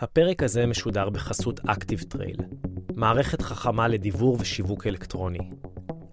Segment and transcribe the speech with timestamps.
[0.00, 2.42] הפרק הזה משודר בחסות Active Trail,
[2.94, 5.50] מערכת חכמה לדיוור ושיווק אלקטרוני.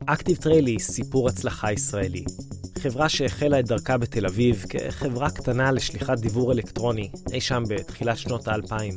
[0.03, 2.23] Active Trail היא סיפור הצלחה ישראלי,
[2.79, 8.47] חברה שהחלה את דרכה בתל אביב כחברה קטנה לשליחת דיוור אלקטרוני, אי שם בתחילת שנות
[8.47, 8.93] האלפיים,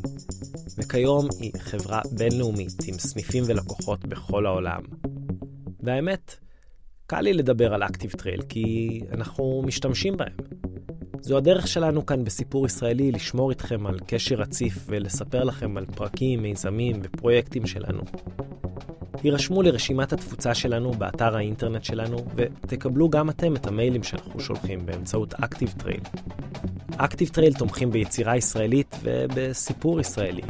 [0.79, 4.83] וכיום היא חברה בינלאומית עם סניפים ולקוחות בכל העולם.
[5.81, 6.35] והאמת,
[7.07, 10.37] קל לי לדבר על Active Trail כי אנחנו משתמשים בהם.
[11.27, 16.43] זו הדרך שלנו כאן בסיפור ישראלי לשמור איתכם על קשר רציף ולספר לכם על פרקים,
[16.43, 18.03] מיזמים ופרויקטים שלנו.
[19.23, 25.35] הירשמו לרשימת התפוצה שלנו באתר האינטרנט שלנו ותקבלו גם אתם את המיילים שאנחנו שולחים באמצעות
[25.35, 26.19] Active Trail.
[26.93, 30.43] Active Trail תומכים ביצירה ישראלית ובסיפור ישראלי,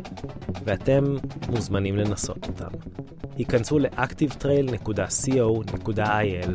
[0.65, 1.05] ואתם
[1.49, 2.69] מוזמנים לנסות אותם.
[3.37, 6.49] היכנסו ל-activetrail.co.il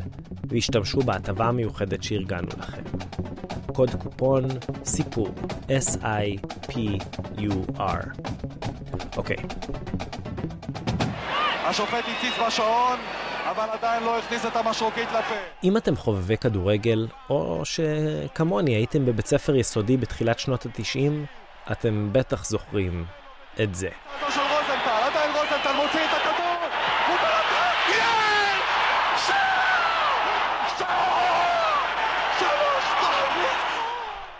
[0.45, 2.81] והשתמשו בהטבה המיוחדת שארגנו לכם.
[3.73, 4.43] קוד קופון
[4.85, 5.29] סיפור,
[5.67, 6.99] S-I-P-U-R.
[9.17, 9.37] אוקיי.
[11.65, 12.97] השופט הציץ בשעון,
[13.49, 15.35] אבל עדיין לא הכניס את המשרוקית לפה.
[15.63, 21.11] אם אתם חובבי כדורגל, או שכמוני הייתם בבית ספר יסודי בתחילת שנות ה-90,
[21.71, 23.05] אתם בטח זוכרים
[23.63, 23.89] את זה.
[24.29, 26.55] של רוזנטל, עדיין רוזנטל מוציא את הכדור,
[27.07, 27.71] הוא בלטה!
[29.27, 29.47] שער!
[30.77, 31.75] שער!
[32.39, 33.47] שלוש שתיים!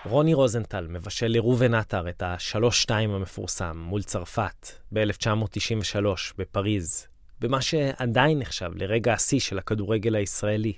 [0.06, 6.06] רוני רוזנטל מבשל לראובן עטר את ה-3-2 המפורסם מול צרפת ב-1993
[6.38, 7.08] בפריז,
[7.42, 10.73] במה שעדיין נחשב לרגע השיא של הכדורגל הישראלי.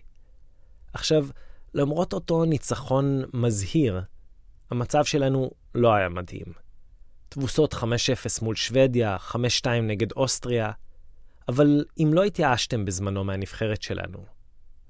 [0.94, 1.28] עכשיו,
[1.73, 4.02] למרות אותו ניצחון מזהיר,
[4.72, 6.45] המצב שלנו לא היה מדהים.
[7.30, 7.83] תבוסות 5-0
[8.42, 10.72] מול שוודיה, 5-2 נגד אוסטריה,
[11.47, 14.25] אבל אם לא התייאשתם בזמנו מהנבחרת שלנו,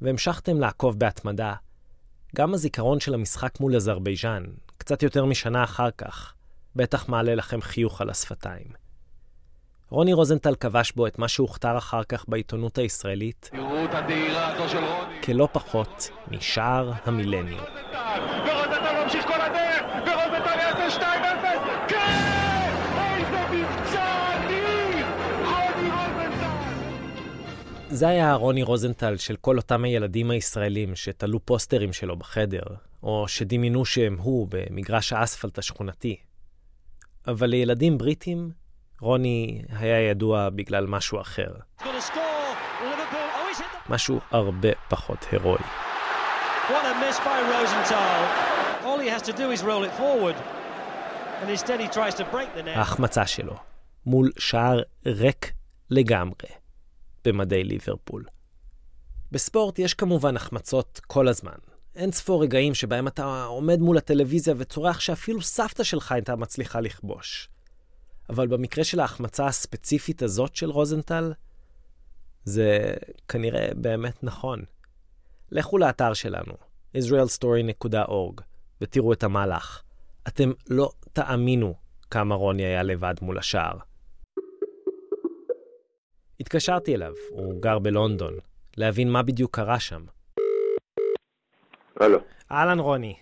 [0.02, 1.56] והמשכתם לעקוב בהתמדה,
[2.36, 4.44] גם הזיכרון של המשחק מול אזרבייג'אן,
[4.78, 6.34] קצת יותר משנה אחר כך,
[6.76, 8.83] בטח מעלה לכם חיוך על השפתיים.
[9.94, 13.52] רוני רוזנטל כבש בו את מה שהוכתר אחר כך בעיתונות הישראלית.
[15.24, 17.60] כלא פחות משער המילניום.
[17.60, 21.04] ורוזנטל ממשיך כל הדרך, ורוזנטל יעשה 2-0,
[21.90, 22.74] כן!
[22.98, 25.06] איזה מבצע אדיר!
[25.44, 26.76] רוני רוזנטל!
[27.90, 32.64] זה היה רוני רוזנטל של כל אותם הילדים הישראלים שתלו פוסטרים שלו בחדר,
[33.04, 36.16] או שדמיינו שהם הוא במגרש האספלט השכונתי.
[37.28, 38.63] אבל לילדים בריטים,
[39.04, 41.52] רוני היה ידוע בגלל משהו אחר.
[41.80, 41.86] Oh.
[43.90, 45.64] משהו הרבה פחות הירואי.
[52.76, 53.54] ההחמצה שלו,
[54.06, 55.54] מול שער ריק
[55.90, 56.50] לגמרי,
[57.26, 58.26] במדי ליברפול.
[59.32, 61.58] בספורט יש כמובן החמצות כל הזמן.
[61.96, 67.50] אין ספור רגעים שבהם אתה עומד מול הטלוויזיה וצורח שאפילו סבתא שלך הייתה מצליחה לכבוש.
[68.30, 71.34] אבל במקרה של ההחמצה הספציפית הזאת של רוזנטל,
[72.44, 72.94] זה
[73.28, 74.64] כנראה באמת נכון.
[75.52, 76.54] לכו לאתר שלנו,
[76.98, 78.42] israelstory.org,
[78.82, 79.82] ותראו את המהלך.
[80.28, 81.74] אתם לא תאמינו
[82.12, 83.78] כמה רוני היה לבד מול השער.
[86.40, 88.34] התקשרתי אליו, הוא גר בלונדון,
[88.78, 90.06] להבין מה בדיוק קרה שם.
[92.00, 92.20] הלו.
[92.52, 93.16] אהלן רוני,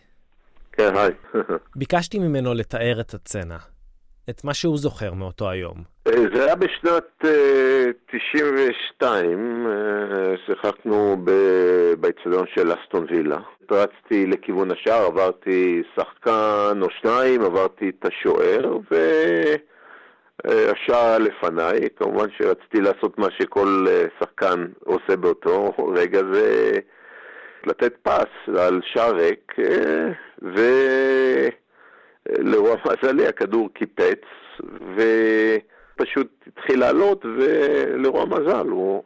[0.71, 1.11] כן, היי.
[1.75, 3.57] ביקשתי ממנו לתאר את הצצנה,
[4.31, 5.75] את מה שהוא זוכר מאותו היום.
[6.07, 9.71] אה, זה היה בשנת אה, 92, אה,
[10.45, 13.39] שיחקנו ב- באצטדיון של אסטון וילה.
[13.71, 21.79] רצתי לכיוון השער, עברתי שחקן או שניים, עברתי את השוער, והשער היה לפניי.
[21.95, 26.71] כמובן שרציתי לעשות מה שכל אה, שחקן עושה באותו רגע, זה
[27.65, 30.09] לתת פס על שער ריק, אה,
[30.55, 30.61] ו...
[32.39, 34.21] לרוע מזלי הכדור קיפץ
[35.95, 39.03] ופשוט התחיל לעלות ולרוע מזל הוא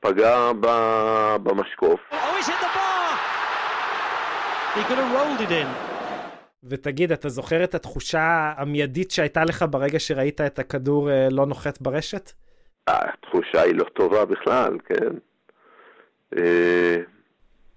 [0.00, 2.00] פגע ב- במשקוף.
[2.10, 2.16] Oh.
[6.64, 11.80] ותגיד, אתה זוכר את התחושה המיידית שהייתה לך ברגע שראית את הכדור אה, לא נוחת
[11.80, 12.30] ברשת?
[12.86, 15.12] התחושה היא לא טובה בכלל, כן.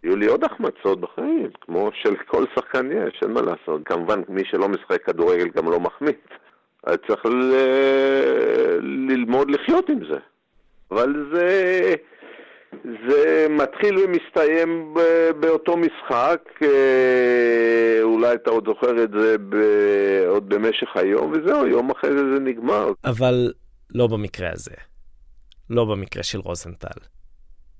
[0.05, 3.81] אה, היו לי עוד החמצות בחיים, כמו של כל שחקן יש, אין מה לעשות.
[3.85, 6.15] כמובן, מי שלא משחק כדורגל גם לא מחמיץ.
[6.83, 8.79] אז צריך ל-
[9.09, 10.17] ללמוד לחיות עם זה.
[10.91, 11.95] אבל זה,
[13.09, 14.93] זה מתחיל ומסתיים
[15.39, 21.91] באותו משחק, אה, אולי אתה עוד זוכר את זה ב- עוד במשך היום, וזהו, יום
[21.91, 22.91] אחרי זה זה נגמר.
[23.05, 23.53] אבל
[23.95, 24.75] לא במקרה הזה.
[25.69, 26.99] לא במקרה של רוזנטל.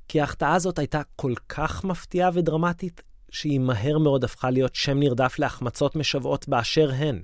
[0.07, 5.39] כי ההחטאה הזאת הייתה כל כך מפתיעה ודרמטית, שהיא מהר מאוד הפכה להיות שם נרדף
[5.39, 7.21] להחמצות משוועות באשר הן.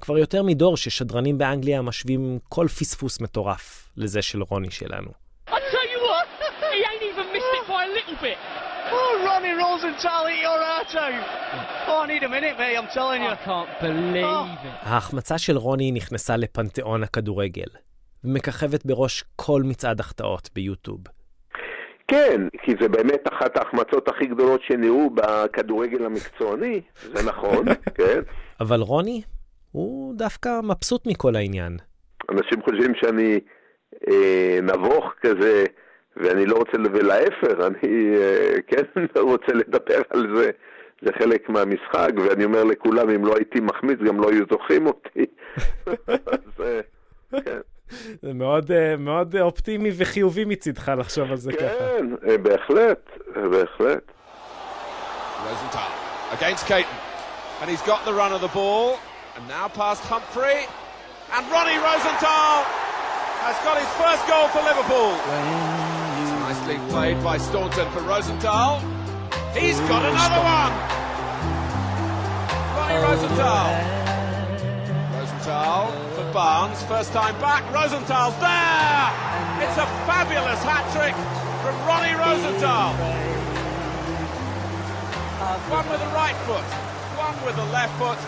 [0.00, 5.10] כבר יותר מדור ששדרנים באנגליה משווים כל פספוס מטורף לזה של רוני שלנו.
[8.98, 11.24] Oh, Ronnie Rosenthal at your heart out.
[11.88, 13.30] Oh, I need a minute, mate, I'm telling you.
[13.30, 14.88] I can't believe it.
[14.88, 17.66] ההחמצה של רוני נכנסה לפנתיאון הכדורגל,
[18.24, 21.00] ומככבת בראש כל מצעד החטאות ביוטיוב.
[22.08, 27.64] כן, כי זה באמת אחת ההחמצות הכי גדולות שנראו בכדורגל המקצועני, זה נכון,
[27.98, 28.20] כן.
[28.60, 29.22] אבל רוני,
[29.72, 31.76] הוא דווקא מבסוט מכל העניין.
[32.30, 33.40] אנשים חושבים שאני
[34.10, 35.64] אה, נבוך כזה,
[36.16, 38.82] ואני לא רוצה, ולהפך, אני אה, כן
[39.32, 40.50] רוצה לדבר על זה.
[41.02, 45.26] זה חלק מהמשחק, ואני אומר לכולם, אם לא הייתי מחמיץ, גם לא היו זוכרים אותי.
[46.06, 46.80] אז אה,
[47.44, 47.60] כן.
[48.21, 51.67] זה מאוד, אה, מאוד אופטימי וחיובי מצידך לחשוב על זה ככה.
[51.67, 54.11] כן, אה, בהחלט, אה, בהחלט.
[55.45, 55.91] Rosenthal
[56.37, 56.99] against Caton.
[57.61, 58.97] And he's got the run of the ball.
[59.35, 60.59] And now past Humphrey.
[61.35, 62.53] And Ronnie Rosenthal
[63.45, 65.11] has got his first goal for Liverpool.
[66.21, 68.71] It's nicely played by Staunton for Rosenthal.
[69.55, 70.73] He's got another one.
[72.77, 73.71] Ronnie Rosenthal.
[75.15, 76.04] Rosenthal for
[76.35, 76.83] Barnes.
[76.83, 77.63] First time back.
[77.73, 79.07] Rosenthal's there.
[79.63, 81.15] It's a fabulous hat trick
[81.63, 82.91] from Ronnie Rosenthal.
[85.69, 86.67] One with the right foot,
[87.27, 88.19] one with the left foot.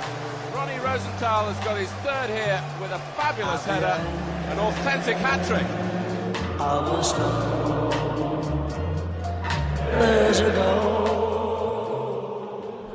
[0.56, 3.98] Ronnie Rosenthal has got his third here with a fabulous header,
[4.52, 5.68] an authentic hat trick.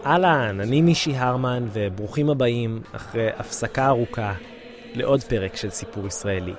[0.06, 4.32] אהלן, אני מישי הרמן, וברוכים הבאים, אחרי הפסקה ארוכה,
[4.95, 6.53] לעוד פרק של סיפור ישראלי.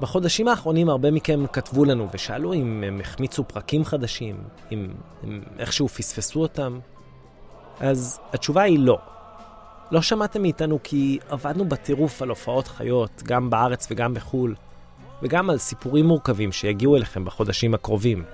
[0.00, 4.36] בחודשים האחרונים הרבה מכם כתבו לנו ושאלו אם הם החמיצו פרקים חדשים,
[4.72, 4.88] אם
[5.22, 6.78] הם איכשהו פספסו אותם.
[7.80, 8.98] אז התשובה היא לא.
[9.90, 14.54] לא שמעתם מאיתנו כי עבדנו בטירוף על הופעות חיות, גם בארץ וגם בחו"ל,
[15.22, 18.24] וגם על סיפורים מורכבים שיגיעו אליכם בחודשים הקרובים.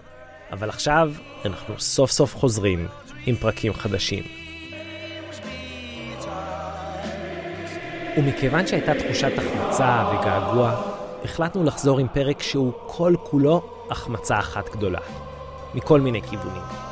[0.52, 1.12] אבל עכשיו
[1.44, 2.88] אנחנו סוף סוף חוזרים
[3.26, 4.47] עם פרקים חדשים.
[8.18, 10.82] ומכיוון שהייתה תחושת החמצה וגעגוע,
[11.24, 15.00] החלטנו לחזור עם פרק שהוא כל כולו החמצה אחת גדולה.
[15.74, 16.87] מכל מיני כיוונים.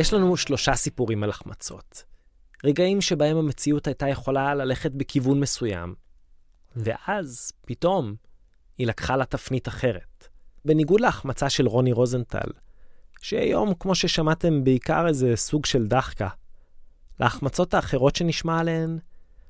[0.00, 2.04] יש לנו שלושה סיפורים על החמצות.
[2.64, 5.94] רגעים שבהם המציאות הייתה יכולה ללכת בכיוון מסוים,
[6.76, 8.14] ואז, פתאום,
[8.78, 10.28] היא לקחה לה תפנית אחרת.
[10.64, 12.50] בניגוד להחמצה של רוני רוזנטל,
[13.20, 16.28] שהיום, כמו ששמעתם, בעיקר איזה סוג של דחקה.
[17.20, 18.98] להחמצות האחרות שנשמע עליהן,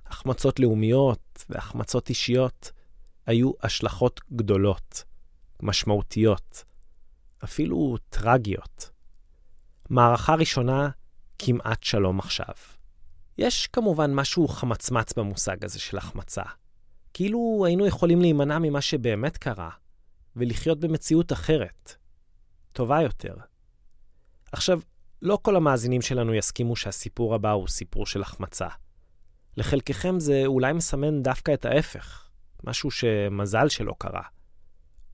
[0.07, 2.73] החמצות לאומיות והחמצות אישיות,
[3.27, 5.05] היו השלכות גדולות,
[5.63, 6.65] משמעותיות,
[7.45, 8.91] אפילו טרגיות.
[9.91, 10.91] מערכה ראשונה,
[11.39, 12.55] כמעט שלום עכשיו.
[13.39, 16.43] יש כמובן משהו חמצמץ במושג הזה של החמצה.
[17.15, 19.71] כאילו היינו יכולים להימנע ממה שבאמת קרה,
[20.37, 21.95] ולחיות במציאות אחרת,
[22.73, 23.35] טובה יותר.
[24.53, 24.81] עכשיו,
[25.23, 28.69] לא כל המאזינים שלנו יסכימו שהסיפור הבא הוא סיפור של החמצה.
[29.57, 32.31] לחלקכם זה אולי מסמן דווקא את ההפך,
[32.65, 34.23] משהו שמזל שלא קרה.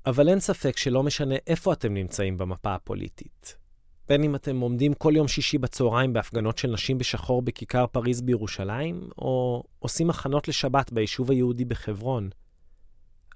[0.07, 3.66] אבל אין ספק שלא משנה איפה אתם נמצאים במפה הפוליטית.
[4.09, 9.09] בין אם אתם עומדים כל יום שישי בצהריים בהפגנות של נשים בשחור בכיכר פריז בירושלים,
[9.19, 12.31] או עושים הכנות לשבת ביישוב היהודי בחברון.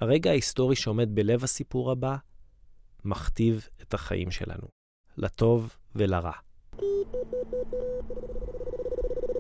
[0.01, 2.17] הרגע ההיסטורי שעומד בלב הסיפור הבא,
[3.05, 4.69] מכתיב את החיים שלנו,
[5.17, 6.33] לטוב ולרע.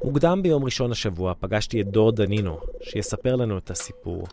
[0.04, 4.26] מוקדם ביום ראשון השבוע פגשתי את דור דנינו, שיספר לנו את הסיפור,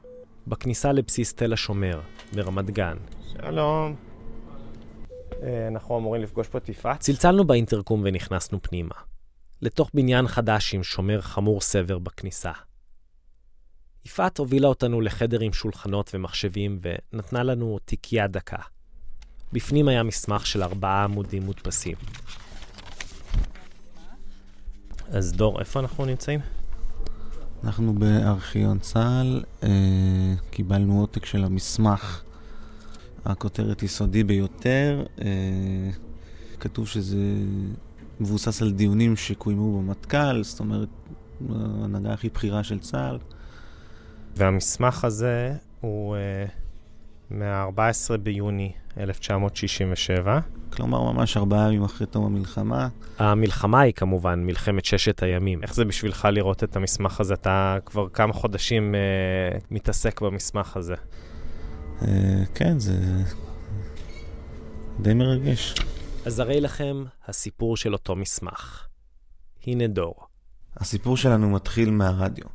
[0.47, 1.99] בכניסה לבסיס תל השומר,
[2.33, 2.97] ברמת גן.
[3.33, 4.06] שלום.
[5.43, 6.99] אה, אנחנו אמורים לפגוש פה יפעת.
[6.99, 8.95] צלצלנו באינטרקום ונכנסנו פנימה,
[9.61, 12.51] לתוך בניין חדש עם שומר חמור סבר בכניסה.
[14.05, 18.57] יפעת הובילה אותנו לחדר עם שולחנות ומחשבים ונתנה לנו תיקייה דקה.
[19.53, 21.95] בפנים היה מסמך של ארבעה עמודים מודפסים.
[25.09, 26.39] אז דור, איפה אנחנו נמצאים?
[27.63, 29.69] אנחנו בארכיון צה"ל, אה,
[30.49, 32.23] קיבלנו עותק של המסמך
[33.31, 35.03] הכותרת היא סודי ביותר.
[35.21, 35.27] אה,
[36.59, 37.17] כתוב שזה
[38.19, 40.89] מבוסס על דיונים שקוימו במטכ"ל, זאת אומרת,
[41.49, 43.17] ההנהגה הכי בכירה של צה"ל.
[44.35, 46.49] והמסמך הזה הוא uh,
[47.29, 50.39] מה-14 ביוני 1967.
[50.73, 52.87] כלומר, ממש ארבעה ימים אחרי תום המלחמה.
[53.19, 55.63] המלחמה היא כמובן מלחמת ששת הימים.
[55.63, 57.33] איך זה בשבילך לראות את המסמך הזה?
[57.33, 60.95] אתה כבר כמה חודשים uh, מתעסק במסמך הזה.
[62.01, 62.05] Uh,
[62.55, 62.93] כן, זה
[64.99, 65.75] די מרגש.
[66.25, 68.87] אז הרי לכם הסיפור של אותו מסמך.
[69.67, 70.27] הנה דור.
[70.77, 72.45] הסיפור שלנו מתחיל מהרדיו,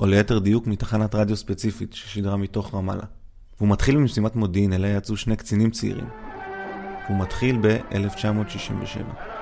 [0.00, 3.04] או ליתר דיוק מתחנת רדיו ספציפית ששידרה מתוך רמאללה.
[3.58, 6.08] והוא מתחיל ממשימת מודיעין, אליה יצאו שני קצינים צעירים.
[7.08, 9.33] הוא מתחיל ב-1967.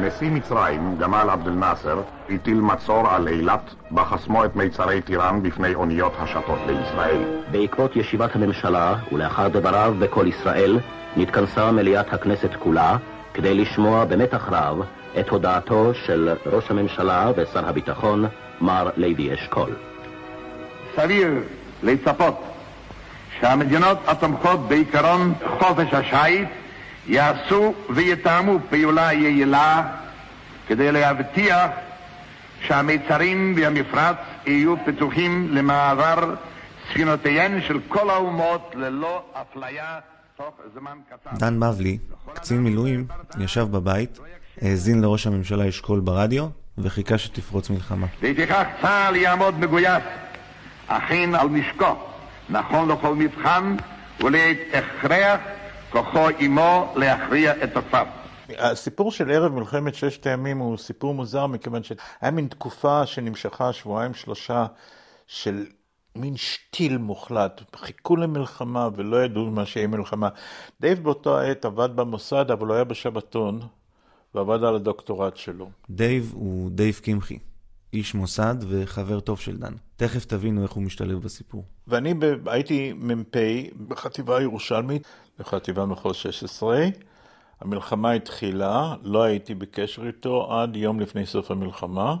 [0.00, 2.00] נשיא מצרים, גמל עבד אל-נאסר,
[2.30, 7.22] הטיל מצור על אילת, בחסמו את מיצרי טיראן בפני אוניות השטות לישראל.
[7.50, 10.78] בעקבות ישיבת הממשלה, ולאחר דבריו בקול ישראל,
[11.16, 12.96] נתכנסה מליאת הכנסת כולה,
[13.34, 14.80] כדי לשמוע במתח רב
[15.20, 18.24] את הודעתו של ראש הממשלה ושר הביטחון,
[18.60, 19.70] מר לוי אשכול.
[20.96, 21.30] סביר
[21.82, 22.42] לצפות
[23.40, 26.48] שהמדינות התומכות בעיקרון חופש השיט
[27.08, 29.82] יעשו ויתאמו פעולה יעילה
[30.66, 31.70] כדי להבטיח
[32.60, 36.34] שהמיצרים והמפרץ יהיו פתוחים למעבר
[36.90, 39.98] ספינותיהן של כל האומות ללא אפליה
[40.36, 41.36] תוך זמן קצר.
[41.38, 41.98] דן בבלי,
[42.32, 43.06] קצין מילואים,
[43.38, 44.18] ישב בבית,
[44.62, 46.46] האזין לראש הממשלה אשכול ברדיו,
[46.78, 48.06] וחיכה שתפרוץ מלחמה.
[48.22, 50.02] לפיכך צה"ל יעמוד מגויס,
[50.86, 51.96] אכן על משקו,
[52.48, 53.76] נכון לכל מבחן
[54.20, 55.40] ולעת הכרח
[55.92, 58.06] כוחו עמו להכריע את תוקפיו.
[58.58, 64.14] הסיפור של ערב מלחמת ששת הימים הוא סיפור מוזר מכיוון שהיה מין תקופה שנמשכה שבועיים
[64.14, 64.66] שלושה
[65.26, 65.66] של
[66.16, 70.28] מין שתיל מוחלט, חיכו למלחמה ולא ידעו מה שיהיה מלחמה.
[70.80, 73.60] דייב באותו העת עבד במוסד אבל הוא היה בשבתון
[74.34, 75.70] ועבד על הדוקטורט שלו.
[75.90, 77.38] דייב הוא דייב קמחי,
[77.92, 79.72] איש מוסד וחבר טוב של דן.
[79.96, 81.64] תכף תבינו איך הוא משתלב בסיפור.
[81.86, 82.48] ואני ב...
[82.48, 83.36] הייתי מ"פ
[83.88, 85.06] בחטיבה הירושלמית,
[85.38, 86.86] בחטיבה מחוז 16.
[87.60, 92.16] המלחמה התחילה, לא הייתי בקשר איתו עד יום לפני סוף המלחמה,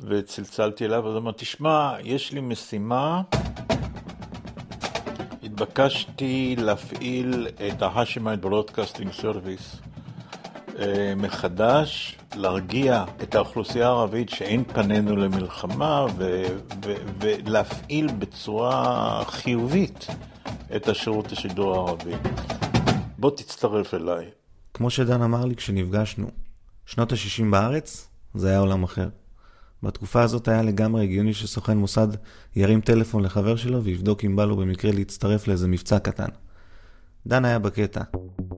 [0.00, 3.22] וצלצלתי אליו, אז אמרתי, תשמע, יש לי משימה,
[5.42, 9.83] התבקשתי להפעיל את ה-Hashemite Broadcasting Service
[11.16, 16.44] מחדש, להרגיע את האוכלוסייה הערבית שאין פנינו למלחמה, ו-
[16.84, 20.06] ו- ולהפעיל בצורה חיובית
[20.76, 22.12] את השירות השידור הערבי.
[23.18, 24.24] בוא תצטרף אליי.
[24.74, 26.26] כמו שדן אמר לי כשנפגשנו,
[26.86, 29.08] שנות ה-60 בארץ זה היה עולם אחר.
[29.82, 32.08] בתקופה הזאת היה לגמרי הגיוני שסוכן מוסד
[32.56, 36.28] ירים טלפון לחבר שלו ויבדוק אם בא לו במקרה להצטרף לאיזה מבצע קטן.
[37.26, 38.02] דן היה בקטע.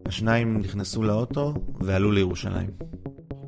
[0.07, 2.71] השניים נכנסו לאוטו ועלו לירושלים.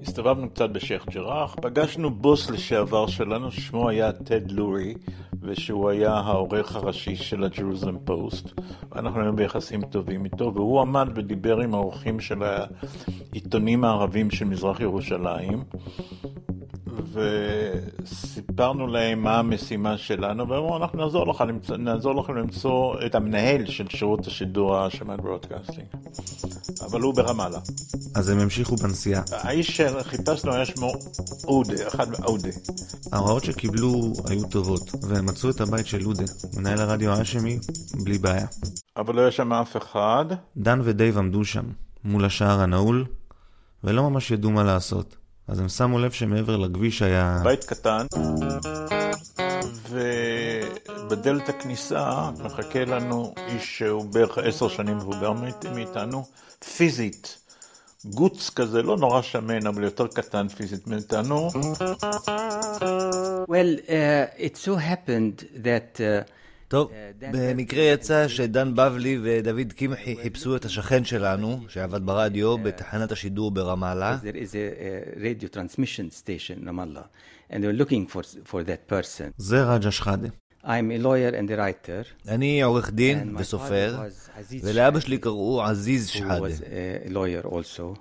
[0.03, 4.95] הסתובבנו קצת בשייח' ג'ראח, פגשנו בוס לשעבר שלנו ששמו היה טד לורי,
[5.43, 8.61] ושהוא היה העורך הראשי של הג'רוזלם פוסט.
[8.97, 14.81] אנחנו היינו ביחסים טובים איתו, והוא עמד ודיבר עם העורכים של העיתונים הערבים של מזרח
[14.81, 15.63] ירושלים,
[18.02, 21.45] וסיפרנו להם מה המשימה שלנו, והם אמרו, אנחנו נעזור, לך,
[21.78, 25.87] נעזור לכם למצוא את המנהל של שירות השידור Hashemite Broadcasting.
[26.83, 27.59] אבל הוא ברמאללה.
[28.14, 29.23] אז הם המשיכו בנסיעה.
[29.33, 30.92] האיש שחיפשנו היה שמו
[31.45, 32.49] אודה, אחד מאודה.
[33.12, 36.25] ההוראות שקיבלו היו טובות, והם מצאו את הבית של אודה,
[36.57, 37.59] מנהל הרדיו ההאשמי,
[38.04, 38.47] בלי בעיה.
[38.97, 40.25] אבל לא היה שם אף אחד.
[40.57, 41.64] דן ודייב עמדו שם,
[42.04, 43.04] מול השער הנעול,
[43.85, 45.16] ולא ממש ידעו מה לעשות.
[45.49, 47.40] אז הם שמו לב שמעבר לכביש היה...
[47.45, 48.07] בית קטן,
[49.88, 55.33] ובדלת הכניסה מחכה לנו איש שהוא בערך עשר שנים מבוגר
[55.75, 56.25] מאיתנו,
[56.76, 57.38] פיזית.
[58.05, 61.50] גוץ כזה, לא נורא שמן, אבל יותר קטן פיזית מאיתנו.
[63.49, 66.00] Well, uh, it so happened that...
[66.00, 66.38] Uh,
[66.69, 73.51] טוב, במקרה יצא שדן בבלי ודוד קמחי חיפשו את השכן שלנו, שעבד ברדיו בתחנת השידור
[73.51, 74.19] ברמאללה.
[79.37, 80.29] זה רג'ה שחאדה.
[80.65, 82.29] I'm a lawyer and a writer.
[82.29, 83.99] אני עורך דין וסופר,
[84.63, 86.47] ולאבא שלי קראו עזיז שחאדה.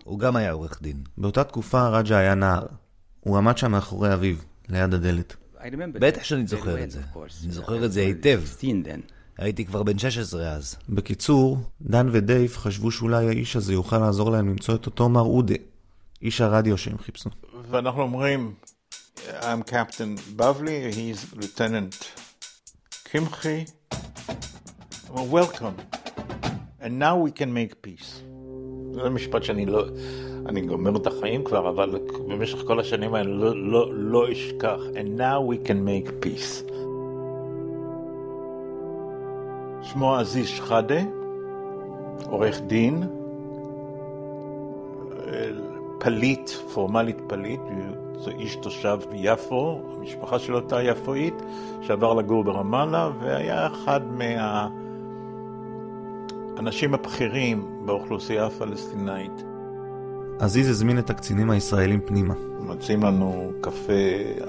[0.03, 0.97] הוא גם היה עורך דין.
[1.17, 2.65] באותה תקופה רג'ה היה נער.
[3.19, 4.35] הוא עמד שם מאחורי אביו,
[4.69, 5.35] ליד הדלת.
[5.93, 6.99] בטח שאני זוכר את זה.
[7.43, 8.41] אני זוכר את זה היטב.
[9.37, 10.75] הייתי כבר בן 16 אז.
[10.89, 15.55] בקיצור, דן ודייב חשבו שאולי האיש הזה יוכל לעזור להם למצוא את אותו מר אודה,
[16.21, 17.29] איש הרדיו שהם חיפשו.
[17.71, 18.53] ואנחנו אומרים,
[19.17, 22.05] I'm Captain Bavli, he's Lieutenant
[23.03, 23.65] קמחי,
[25.09, 25.77] Welcome.
[26.79, 28.21] And now we can make peace.
[29.03, 29.83] זה משפט שאני לא...
[30.45, 34.79] אני גומר את החיים כבר, אבל במשך כל השנים האלה לא, לא, לא אשכח.
[34.93, 36.71] And now we can make peace.
[39.81, 41.01] שמו עזיז שחאדה,
[42.29, 43.03] עורך דין,
[45.99, 47.61] פליט, פורמלית פליט,
[48.19, 51.33] זה איש תושב יפו, המשפחה שלו הייתה יפואית,
[51.81, 54.01] שעבר לגור ברמאללה, והיה אחד
[56.57, 59.43] מהאנשים הבכירים באוכלוסייה הפלסטינאית.
[60.39, 62.33] עזיז הזמין את הקצינים הישראלים פנימה.
[62.59, 63.93] מציעים לנו קפה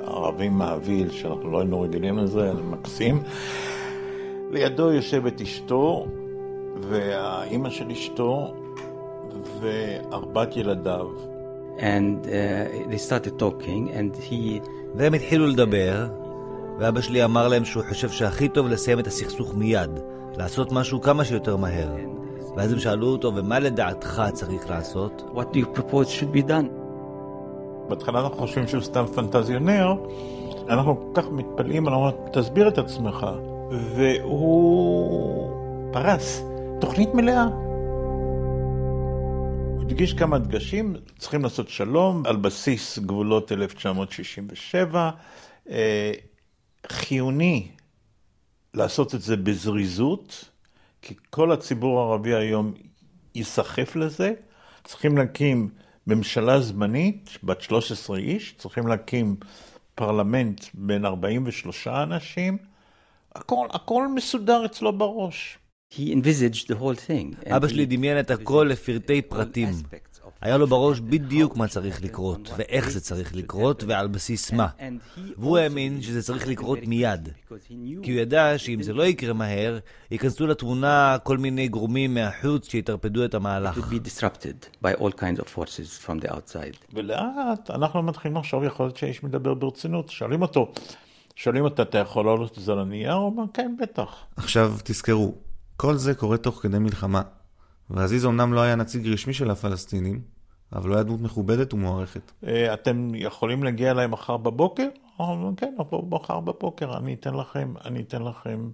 [0.06, 3.22] ערבי מעביל, שאנחנו לא היינו רגילים לזה, זה מקסים.
[4.50, 6.06] לידו יושבת אשתו,
[6.80, 8.54] והאימא של אשתו,
[9.60, 11.06] וארבעת ילדיו.
[11.78, 14.68] And uh, they started talking and he...
[14.94, 16.06] והם התחילו לדבר,
[16.78, 19.90] ואבא שלי אמר להם שהוא חושב שהכי טוב לסיים את הסכסוך מיד,
[20.38, 21.96] לעשות משהו כמה שיותר מהר.
[22.56, 25.22] ואז הם שאלו אותו, ומה לדעתך צריך לעשות?
[25.34, 26.66] What do you propose should be done?
[27.88, 29.94] בהתחלה אנחנו חושבים שהוא סתם פנטזיונר,
[30.68, 33.26] אנחנו כל כך מתפלאים, אנחנו אומרים, תסביר את עצמך.
[33.96, 35.52] והוא
[35.92, 36.42] פרס
[36.80, 37.44] תוכנית מלאה.
[39.74, 45.10] הוא הדגיש כמה דגשים, צריכים לעשות שלום על בסיס גבולות 1967.
[45.70, 46.12] אה,
[46.88, 47.68] חיוני
[48.74, 50.50] לעשות את זה בזריזות,
[51.02, 52.74] כי כל הציבור הערבי היום
[53.34, 54.32] ייסחף לזה.
[54.84, 55.68] צריכים להקים
[56.06, 59.36] ממשלה זמנית בת 13 איש, צריכים להקים
[59.94, 62.58] פרלמנט בין 43 אנשים.
[63.34, 65.58] הכל, הכל מסודר אצלו בראש.
[65.94, 67.56] He envisaged the whole thing.
[67.56, 69.68] אבא שלי דמיין את הכל לפרטי פרטים.
[70.40, 74.66] היה לו בראש בדיוק מה צריך לקרות, ואיך זה צריך לקרות, ועל בסיס מה.
[75.36, 77.28] והוא האמין שזה צריך לקרות מיד.
[78.02, 79.78] כי הוא ידע שאם זה לא יקרה מהר,
[80.10, 83.78] ייכנסו לתמונה כל מיני גורמים מהחוץ שיטרפדו את המהלך.
[86.92, 90.08] ולאט אנחנו מתחילים לחשוב, יכול להיות שהאיש מדבר ברצינות.
[90.10, 90.72] שואלים אותו,
[91.36, 93.12] שואלים אותו, אתה יכול לעלות את זה לנייר?
[93.12, 94.16] הוא אומר, כן, בטח.
[94.36, 95.34] עכשיו, תזכרו,
[95.76, 97.22] כל זה קורה תוך כדי מלחמה.
[97.90, 100.20] ועזיז אמנם לא היה נציג רשמי של הפלסטינים,
[100.72, 102.32] אבל הוא היה דמות מכובדת ומוערכת.
[102.72, 104.88] אתם יכולים להגיע אליי מחר בבוקר?
[105.56, 108.70] כן, נבוא מחר בבוקר, אני אתן לכם, אני אתן לכם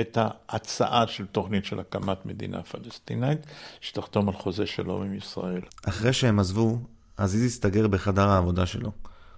[0.00, 3.46] את ההצעה של תוכנית של הקמת מדינה פלסטינאית,
[3.80, 5.60] שתחתום על חוזה שלום עם ישראל.
[5.88, 6.78] אחרי שהם עזבו,
[7.16, 8.90] עזיז הסתגר בחדר העבודה שלו.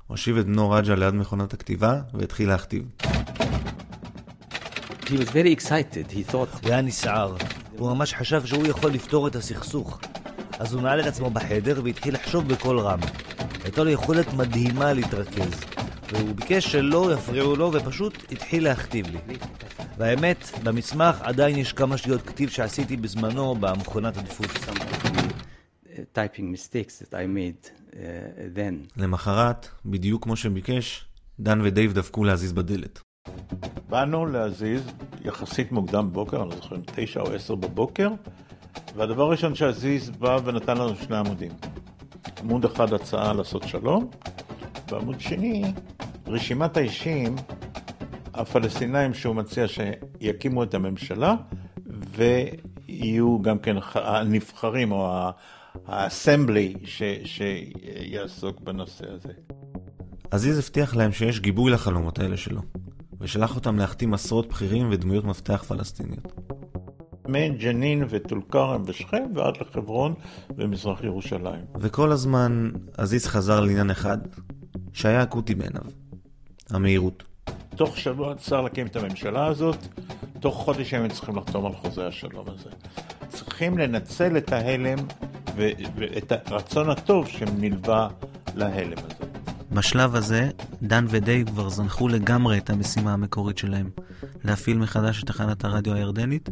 [0.06, 2.84] הושיב את בנו רג'ה ליד מכונת הכתיבה והתחיל להכתיב.
[5.00, 6.34] He was very excited, he thought...
[6.62, 7.36] הוא היה נסער.
[7.78, 10.00] הוא ממש חשב שהוא יכול לפתור את הסכסוך.
[10.58, 13.00] אז הוא נעל את עצמו בחדר והתחיל לחשוב בקול רם.
[13.64, 15.64] הייתה לו יכולת מדהימה להתרכז.
[16.12, 19.36] והוא ביקש שלא יפריעו לו ופשוט התחיל להכתיב לי.
[19.98, 24.50] והאמת, במסמך עדיין יש כמה שגיאות כתיב שעשיתי בזמנו במכונת הדפוס.
[27.92, 27.96] uh.
[28.96, 31.04] למחרת, בדיוק כמו שביקש,
[31.40, 33.07] דן ודייב דפקו להזיז בדלת.
[33.88, 34.82] באנו להזיז
[35.24, 38.08] יחסית מוקדם בבוקר, אני לא זוכר אם תשע או עשר בבוקר,
[38.96, 41.52] והדבר הראשון שעזיז בא ונתן לנו שני עמודים.
[42.40, 44.10] עמוד אחד הצעה לעשות שלום,
[44.90, 45.64] ועמוד שני,
[46.26, 47.36] רשימת האישים
[48.34, 51.34] הפלסטינאים שהוא מציע שיקימו את הממשלה,
[51.86, 55.30] ויהיו גם כן הנבחרים או
[55.86, 56.74] האסמבלי
[57.24, 59.32] שיעסוק בנושא הזה.
[60.30, 62.60] עזיז הבטיח להם שיש גיבוי לחלומות האלה שלו,
[63.20, 66.32] ושלח אותם להחתים עשרות בכירים ודמויות מפתח פלסטיניות.
[67.28, 70.14] מג'נין וטול כרם ושכם ועד לחברון
[70.56, 71.64] ומזרח ירושלים.
[71.80, 74.18] וכל הזמן עזיז חזר לעניין אחד,
[74.92, 75.82] שהיה אקוטי בעיניו,
[76.70, 77.22] המהירות.
[77.76, 79.76] תוך שבוע צריך להקים את הממשלה הזאת,
[80.40, 82.70] תוך חודש הם צריכים לחתום על חוזה השלום הזה.
[83.28, 84.98] צריכים לנצל את ההלם
[85.56, 88.08] ואת הרצון הטוב שנלווה
[88.54, 89.24] להלם הזה.
[89.72, 90.50] בשלב הזה,
[90.82, 93.90] דן ודייב כבר זנחו לגמרי את המשימה המקורית שלהם,
[94.44, 96.48] להפעיל מחדש את תחנת הרדיו הירדנית,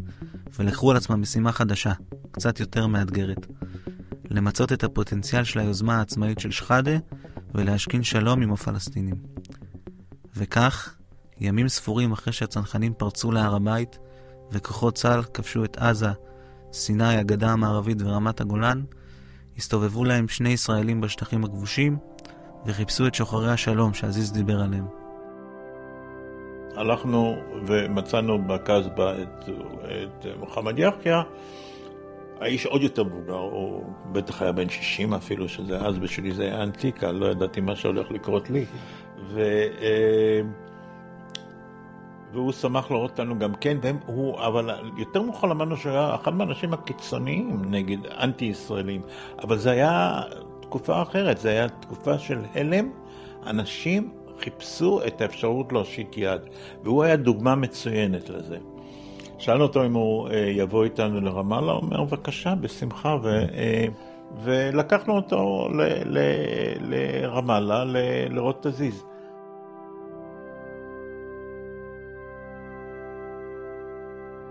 [0.59, 1.93] ולקחו על עצמם משימה חדשה,
[2.31, 3.47] קצת יותר מאתגרת.
[4.29, 6.97] למצות את הפוטנציאל של היוזמה העצמאית של שחאדה,
[7.55, 9.15] ולהשכין שלום עם הפלסטינים.
[10.35, 10.95] וכך,
[11.39, 13.99] ימים ספורים אחרי שהצנחנים פרצו להר הבית,
[14.51, 16.11] וכוחות צה"ל כבשו את עזה,
[16.73, 18.81] סיני, הגדה המערבית ורמת הגולן,
[19.57, 21.97] הסתובבו להם שני ישראלים בשטחים הכבושים,
[22.67, 24.85] וחיפשו את שוחרי השלום שעזיז דיבר עליהם.
[26.75, 29.49] הלכנו ומצאנו בקסבה את,
[30.03, 31.15] את מוחמד יחיא,
[32.39, 36.63] האיש עוד יותר מבוגר, הוא בטח היה בן 60 אפילו, שזה אז בשבילי זה היה
[36.63, 38.65] אנטיקה, לא ידעתי מה שהולך לקרות לי.
[42.33, 46.73] והוא שמח לראות אותנו גם כן, והוא, אבל יותר מאוחר למדנו שהוא היה אחד מהאנשים
[46.73, 49.01] הקיצוניים נגד אנטי-ישראלים,
[49.43, 50.21] אבל זה היה
[50.69, 52.89] תקופה אחרת, זה היה תקופה של הלם,
[53.45, 56.41] אנשים חיפשו את האפשרות להושיט יד,
[56.83, 58.57] והוא היה דוגמה מצוינת לזה.
[59.37, 63.85] שאלנו אותו אם הוא אה, יבוא איתנו לרמאללה, הוא אומר, בבקשה, בשמחה, ו, אה,
[64.43, 66.19] ולקחנו אותו ל, ל,
[66.79, 67.97] לרמאללה ל,
[68.29, 69.03] לראות את הזיז.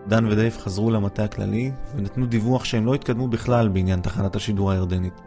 [0.08, 5.20] דן ודייב חזרו למטה הכללי ונתנו דיווח שהם לא התקדמו בכלל בעניין תחנת השידור הירדנית.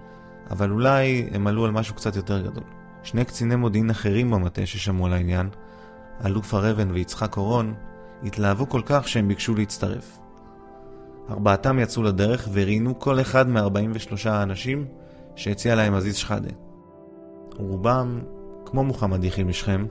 [0.52, 2.64] אבל אולי הם עלו על משהו קצת יותר גדול.
[3.04, 5.50] שני קציני מודיעין אחרים במטה ששמעו על העניין,
[6.26, 7.74] אלוף הר אבן ויצחק אורון,
[8.24, 10.20] התלהבו כל כך שהם ביקשו להצטרף.
[11.30, 14.86] ארבעתם יצאו לדרך וראיינו כל אחד מ-43 האנשים
[15.36, 16.50] שהציע להם עזיז שחאדה.
[17.58, 18.20] רובם,
[18.66, 19.86] כמו מוחמד יחיא משכם,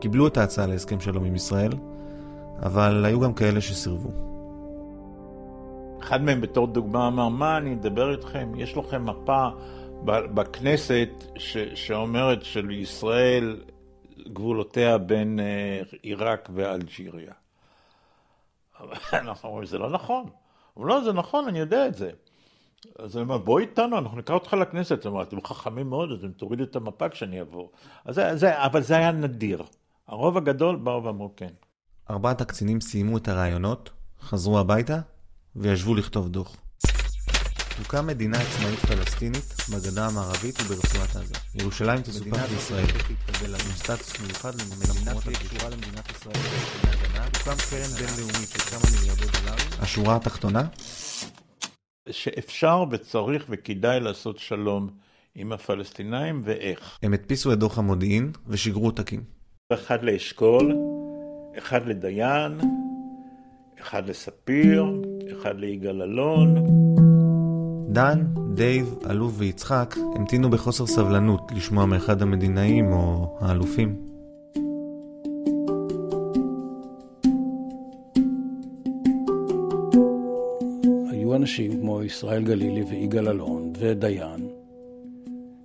[0.00, 1.72] קיבלו את ההצעה להסכם שלום עם ישראל,
[2.62, 4.10] אבל היו גם כאלה שסירבו.
[6.00, 8.52] אחד מהם בתור דוגמה אמר, מה אני אדבר איתכם?
[8.56, 9.48] יש לכם מפה
[10.04, 11.08] בכנסת
[11.38, 13.62] ש, שאומרת שלישראל
[14.32, 17.32] גבולותיה בין אה, עיראק ואלג'יריה.
[19.12, 20.24] אנחנו אומרים, זה לא נכון.
[20.76, 22.10] אבל לא, זה נכון, אני יודע את זה.
[22.98, 25.04] אז אני אומר, בוא איתנו, אנחנו נקרא אותך לכנסת.
[25.04, 27.68] הוא אומר, אתם חכמים מאוד, אז אתם תורידו את המפה כשאני אבוא.
[28.08, 29.62] זה, זה, אבל זה היה נדיר.
[30.08, 31.52] הרוב הגדול באו ואמרו כן.
[32.10, 35.00] ארבעת הקצינים סיימו את הרעיונות, חזרו הביתה
[35.56, 36.56] וישבו לכתוב דוח.
[37.82, 41.34] תוקם מדינה עצמאית פלסטינית בגדה המערבית וברצועת עזה.
[41.54, 42.84] ירושלים תסופח לישראל.
[43.44, 46.36] עם סטטוס מיוחד למדינה תהיה קשורה למדינת ישראל
[47.32, 49.82] תוקם קרן בינלאומית של כמה מיליארדי דולרים.
[49.82, 50.66] השורה התחתונה?
[52.10, 54.88] שאפשר וצריך וכדאי לעשות שלום
[55.34, 56.98] עם הפלסטינאים ואיך.
[57.02, 59.24] הם הדפיסו את דוח המודיעין ושיגרו עותקים.
[59.72, 60.76] אחד לאשכול,
[61.58, 62.60] אחד לדיין,
[63.80, 64.84] אחד לספיר,
[65.32, 66.97] אחד ליגאל אלון.
[67.90, 68.24] דן,
[68.54, 73.96] דייב, אלוף ויצחק המתינו בחוסר סבלנות לשמוע מאחד המדינאים או האלופים.
[81.10, 84.48] היו אנשים כמו ישראל גלילי ויגאל אלון ודיין,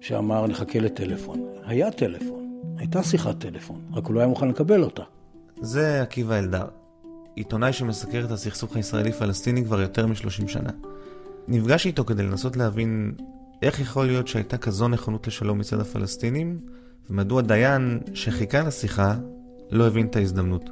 [0.02, 1.40] שאמר נחכה לטלפון.
[1.66, 5.04] היה טלפון, הייתה שיחת טלפון, רק הוא לא היה מוכן לקבל אותה.
[5.62, 6.66] זה עקיבא אלדר,
[7.36, 10.72] עיתונאי שמסקר את הסכסוך הישראלי-פלסטיני כבר יותר מ-30 שנה.
[11.48, 13.12] נפגש איתו כדי לנסות להבין
[13.62, 16.60] איך יכול להיות שהייתה כזו נכונות לשלום מצד הפלסטינים,
[17.10, 19.16] ומדוע דיין שחיכה לשיחה
[19.72, 20.70] לא הבין את ההזדמנות.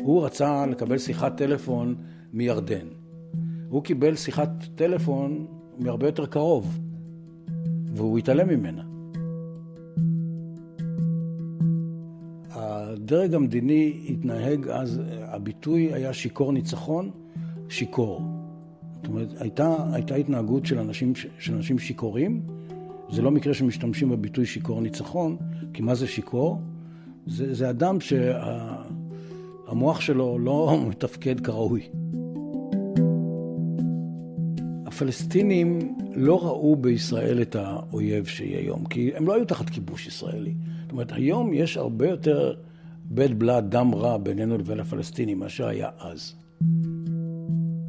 [0.00, 1.94] הוא רצה לקבל שיחת טלפון
[2.32, 2.86] מירדן.
[3.68, 5.46] הוא קיבל שיחת טלפון
[5.78, 6.78] מהרבה יותר קרוב,
[7.94, 8.82] והוא התעלם ממנה.
[12.50, 17.10] הדרג המדיני התנהג אז, הביטוי היה שיכור ניצחון,
[17.68, 18.35] שיכור.
[19.06, 22.40] זאת אומרת, הייתה, הייתה התנהגות של אנשים, של אנשים שיכורים.
[23.10, 25.36] זה לא מקרה שמשתמשים בביטוי שיכור ניצחון,
[25.72, 26.60] כי מה זה שיכור?
[27.26, 31.88] זה, זה אדם שהמוח שה, שלו לא מתפקד כראוי.
[34.86, 40.54] הפלסטינים לא ראו בישראל את האויב שהיא היום, כי הם לא היו תחת כיבוש ישראלי.
[40.82, 42.54] זאת אומרת, היום יש הרבה יותר
[43.04, 46.34] בית בלעד, דם רע בינינו לבין הפלסטינים מאשר היה אז.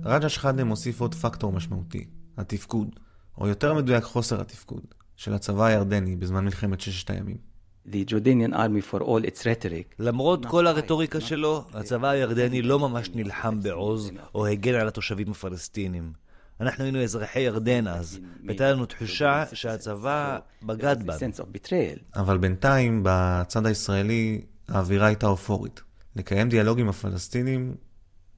[0.08, 2.06] רג'ה שחאדה מוסיף עוד פקטור משמעותי,
[2.38, 2.96] התפקוד,
[3.38, 4.82] או יותר מדויק חוסר התפקוד,
[5.16, 7.38] של הצבא הירדני בזמן מלחמת ששת הימים.
[10.00, 16.12] למרות כל הרטוריקה שלו, הצבא הירדני לא ממש נלחם בעוז או הגן על התושבים הפלסטינים.
[16.62, 21.14] אנחנו היינו אזרחי ירדן אז, והייתה לנו תחושה שהצבא בגד בנו.
[22.16, 25.82] אבל בינתיים, בצד הישראלי, האווירה הייתה אופורית.
[26.16, 27.76] לקיים דיאלוג עם הפלסטינים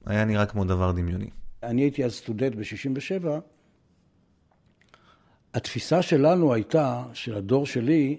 [0.06, 1.30] היה נראה כמו דבר דמיוני.
[1.62, 3.26] אני הייתי אז סטודנט ב-67,
[5.54, 8.16] התפיסה שלנו הייתה, של הדור שלי,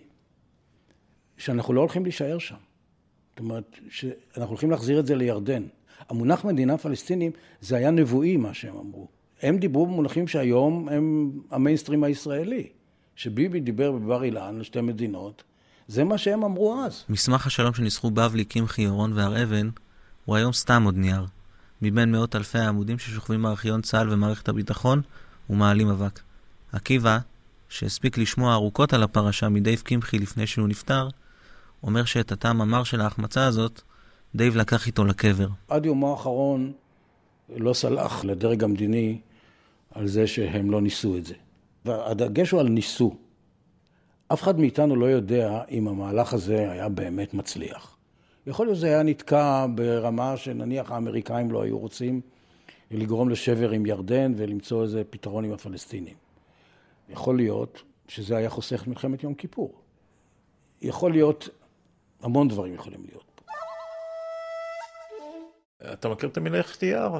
[1.37, 2.55] שאנחנו לא הולכים להישאר שם.
[3.29, 5.63] זאת אומרת, שאנחנו הולכים להחזיר את זה לירדן.
[6.09, 9.07] המונח מדינה פלסטינים, זה היה נבואי מה שהם אמרו.
[9.41, 12.67] הם דיברו במונחים שהיום הם המיינסטרים הישראלי.
[13.15, 15.43] שביבי דיבר בבר אילן על שתי מדינות,
[15.87, 17.03] זה מה שהם אמרו אז.
[17.09, 19.69] מסמך השלום שניסחו בבלי, קמחי, אורון והר אבן,
[20.25, 21.25] הוא היום סתם עוד נייר.
[21.81, 25.01] מבין מאות אלפי העמודים ששוכבים בארכיון צה"ל ומערכת הביטחון
[25.49, 26.19] ומעלים אבק.
[26.71, 27.17] עקיבא,
[27.69, 31.09] שהספיק לשמוע ארוכות על הפרשה מדייב קמחי לפני שהוא נפטר,
[31.83, 33.81] אומר שאת הטעם המר של ההחמצה הזאת,
[34.35, 35.47] דייב לקח איתו לקבר.
[35.67, 36.71] עד יומו האחרון
[37.57, 39.19] לא סלח לדרג המדיני
[39.91, 41.33] על זה שהם לא ניסו את זה.
[41.85, 43.15] והדגש הוא על ניסו.
[44.27, 47.95] אף אחד מאיתנו לא יודע אם המהלך הזה היה באמת מצליח.
[48.47, 52.21] יכול להיות שזה היה נתקע ברמה שנניח האמריקאים לא היו רוצים
[52.91, 56.15] לגרום לשבר עם ירדן ולמצוא איזה פתרון עם הפלסטינים.
[57.09, 59.81] יכול להיות שזה היה חוסך מלחמת יום כיפור.
[60.81, 61.49] יכול להיות,
[62.21, 63.43] המון דברים יכולים להיות פה.
[65.93, 67.19] אתה מכיר את המילה אכתיאר?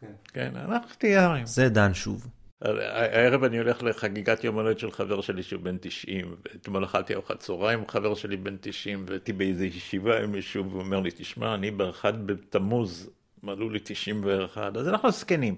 [0.00, 0.12] כן.
[0.24, 1.46] כן, אנחנו אכתיארים.
[1.46, 2.28] זה דן שוב.
[2.64, 7.38] הערב אני הולך לחגיגת יום הולדת של חבר שלי שהוא בן 90, ואתמול אכלתי ארוחת
[7.38, 11.70] צהריים, חבר שלי בן 90, והייתי באיזו ישיבה עם מישהו, והוא אומר לי, תשמע, אני
[11.70, 13.10] באחד בתמוז,
[13.42, 15.56] מלאו לי 91, אז אנחנו זקנים.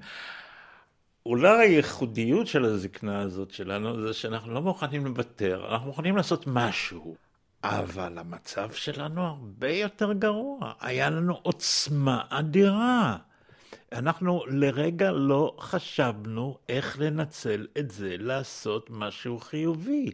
[1.27, 7.17] אולי הייחודיות של הזקנה הזאת שלנו זה שאנחנו לא מוכנים לוותר, אנחנו מוכנים לעשות משהו.
[7.65, 10.73] אבל המצב שלנו הרבה יותר גרוע.
[10.81, 13.17] היה לנו עוצמה אדירה.
[13.93, 20.11] אנחנו לרגע לא חשבנו איך לנצל את זה לעשות משהו חיובי.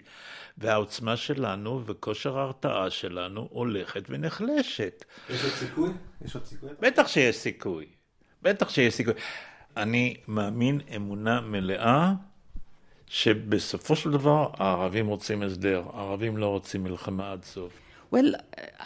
[0.58, 5.04] והעוצמה שלנו וכושר ההרתעה שלנו הולכת ונחלשת.
[5.30, 5.90] יש עוד סיכוי?
[6.24, 6.68] יש עוד סיכוי?
[6.80, 7.86] בטח שיש סיכוי.
[8.42, 9.14] בטח שיש סיכוי.
[9.76, 12.12] אני מאמין אמונה מלאה
[13.06, 17.72] שבסופו של דבר הערבים רוצים הסדר, הערבים לא רוצים מלחמה עד סוף.
[18.12, 18.34] Well,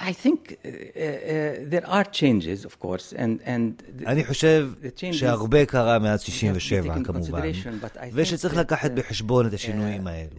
[0.08, 0.72] I think uh, uh,
[1.72, 4.68] there are changes, of course, and, and אני חושב
[5.12, 7.50] שהרבה קרה מאז 67, כמובן,
[8.12, 10.36] ושצריך לקחת בחשבון את השינויים האלו.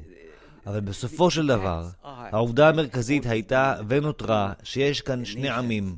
[0.68, 5.96] אבל בסופו של דבר, העובדה המרכזית הייתה ונותרה שיש כאן שני עמים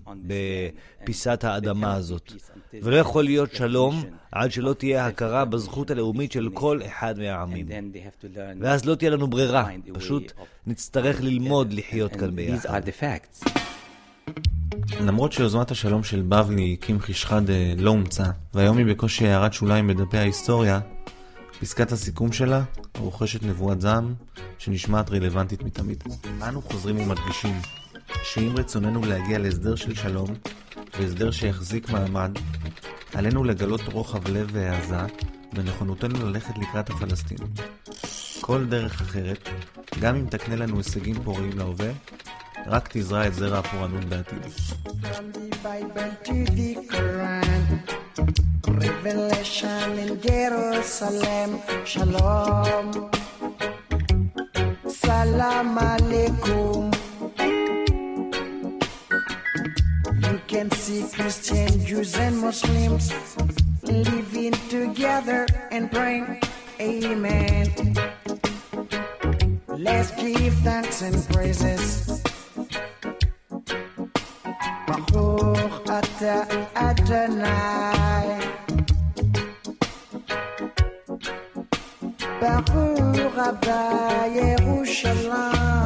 [1.01, 2.33] בפיסת האדמה הזאת.
[2.73, 7.67] ולא יכול להיות שלום עד שלא תהיה הכרה בזכות הלאומית של כל אחד מהעמים.
[8.61, 10.31] ואז לא תהיה לנו ברירה, פשוט
[10.67, 12.57] נצטרך ללמוד לחיות כאן ביחד.
[15.01, 20.17] למרות שיוזמת השלום של בבלי, קמחי שחאדה, לא אומצה, והיום היא בקושי הערת שוליים בדפי
[20.17, 20.79] ההיסטוריה,
[21.59, 22.63] פסקת הסיכום שלה
[22.97, 24.13] רוכשת נבואת זעם
[24.57, 26.03] שנשמעת רלוונטית מתמיד.
[26.47, 27.55] אנו חוזרים ומדגישים
[28.23, 30.27] שאם רצוננו להגיע להסדר של שלום
[30.99, 32.31] והסדר שיחזיק מעמד,
[33.13, 35.05] עלינו לגלות רוחב לב והעזה
[35.53, 37.47] ונכונותנו ללכת לקראת הפלסטינים.
[38.41, 39.49] כל דרך אחרת,
[40.01, 41.91] גם אם תקנה לנו הישגים פוריים להווה,
[42.66, 44.42] רק תזרע את זרע הפורענות בעתיד.
[48.66, 51.50] Revelation in Jerusalem,
[51.84, 52.86] Shalom,
[55.02, 56.82] Salam Alaikum.
[60.28, 63.06] You can see Christian, Jews, and Muslims
[63.82, 66.40] living together and praying,
[66.80, 67.66] Amen.
[69.68, 72.22] Let's give thanks and praises.
[74.87, 76.35] Baruch Ata
[76.75, 78.27] Adonai.
[82.41, 83.79] Baruch Abba
[84.37, 85.78] Yerushalayim.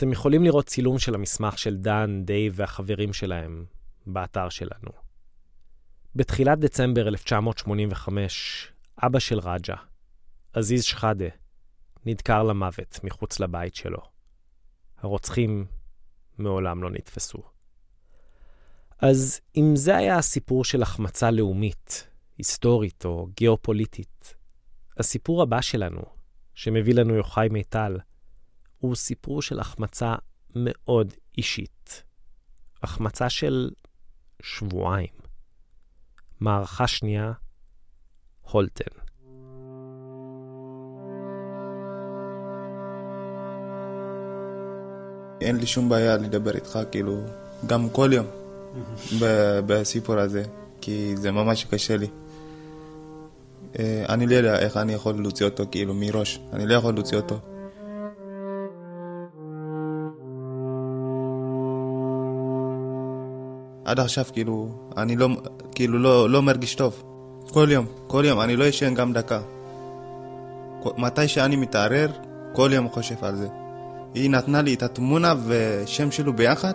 [0.00, 3.64] אתם יכולים לראות צילום של המסמך של דן, דייב והחברים שלהם
[4.06, 4.90] באתר שלנו.
[6.14, 9.74] בתחילת דצמבר 1985, אבא של רג'ה,
[10.52, 11.26] עזיז שחאדה,
[12.06, 13.98] נדקר למוות מחוץ לבית שלו.
[14.98, 15.66] הרוצחים
[16.38, 17.42] מעולם לא נתפסו.
[18.98, 22.08] אז אם זה היה הסיפור של החמצה לאומית,
[22.38, 24.34] היסטורית או גיאופוליטית,
[24.96, 26.02] הסיפור הבא שלנו,
[26.54, 27.98] שמביא לנו יוחאי מיטל,
[28.80, 30.14] הוא סיפור של החמצה
[30.56, 32.02] מאוד אישית.
[32.82, 33.70] החמצה של
[34.42, 35.08] שבועיים.
[36.40, 37.32] מערכה שנייה,
[38.42, 39.00] הולטן.
[45.40, 47.20] אין לי שום בעיה לדבר איתך, כאילו,
[47.66, 48.26] גם כל יום
[49.20, 50.42] ב- בסיפור הזה,
[50.80, 52.06] כי זה ממש קשה לי.
[53.78, 56.40] אה, אני לא יודע איך אני יכול להוציא אותו, כאילו, מראש.
[56.52, 57.40] אני לא יכול להוציא אותו.
[63.90, 65.28] עד עכשיו, כאילו, אני לא,
[65.74, 67.02] כאילו, לא, לא מרגיש טוב.
[67.52, 69.40] כל יום, כל יום, אני לא ישן גם דקה.
[70.98, 72.08] מתי שאני מתערער,
[72.52, 73.48] כל יום חושב על זה.
[74.14, 76.72] היא נתנה לי את התמונה ושם שלו ביחד.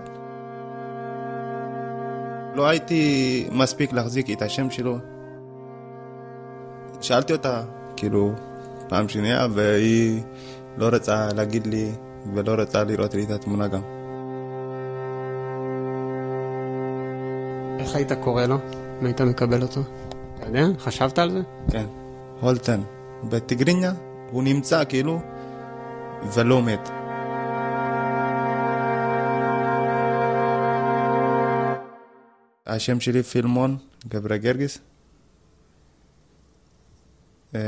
[2.55, 4.97] לא הייתי מספיק להחזיק את השם שלו.
[7.01, 7.63] שאלתי אותה,
[7.97, 8.33] כאילו,
[8.89, 10.21] פעם שנייה, והיא
[10.77, 11.91] לא רצה להגיד לי
[12.33, 13.94] ולא רצה לראות לי את התמונה גם.
[17.85, 18.57] איך היית קורא לו?
[19.01, 19.81] אם היית מקבל אותו?
[20.37, 20.65] אתה יודע?
[20.79, 21.41] חשבת על זה?
[21.71, 21.85] כן,
[22.41, 22.81] הולטן.
[23.29, 23.93] בטיגריניה
[24.31, 25.21] הוא נמצא כאילו
[26.33, 26.89] ולא מת.
[32.65, 34.79] השם שלי פילמון גברה גרגיס.
[37.55, 37.61] אה,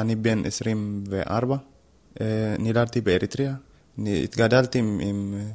[0.00, 1.56] אני בן 24.
[2.20, 2.26] אה,
[2.58, 3.54] נולדתי באריתריאה.
[4.06, 5.50] התגדלתי עם אה,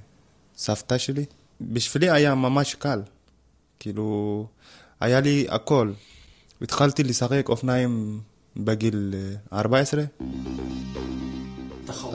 [0.57, 1.25] סבתא שלי.
[1.61, 3.01] בשבילי היה ממש קל.
[3.83, 4.45] כאילו,
[4.99, 5.91] היה לי הכל.
[6.61, 8.19] התחלתי לשחק אופניים
[8.57, 9.13] בגיל
[9.53, 10.03] 14.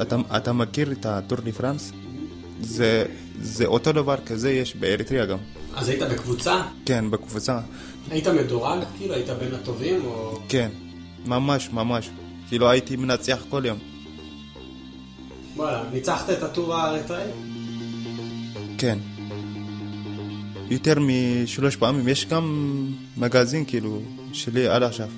[0.03, 1.93] אתה, אתה מכיר את הטור די פרנס?
[2.61, 3.05] זה,
[3.41, 5.39] זה אותו דבר כזה יש באריתריאה גם.
[5.75, 6.63] אז היית בקבוצה?
[6.87, 7.61] כן, בקבוצה.
[8.11, 8.85] היית מדורג?
[8.99, 10.39] כאילו היית בין הטובים או...
[10.49, 10.71] כן,
[11.27, 12.11] ממש, ממש.
[12.49, 13.79] כאילו הייתי מנצח כל יום.
[15.57, 17.31] וואלה, ניצחת את הטור האריתראי?
[18.79, 18.99] כן.
[20.71, 24.03] יותר משלוש פעמים, יש גם מגזין כאילו
[24.33, 25.09] שלי עד עכשיו.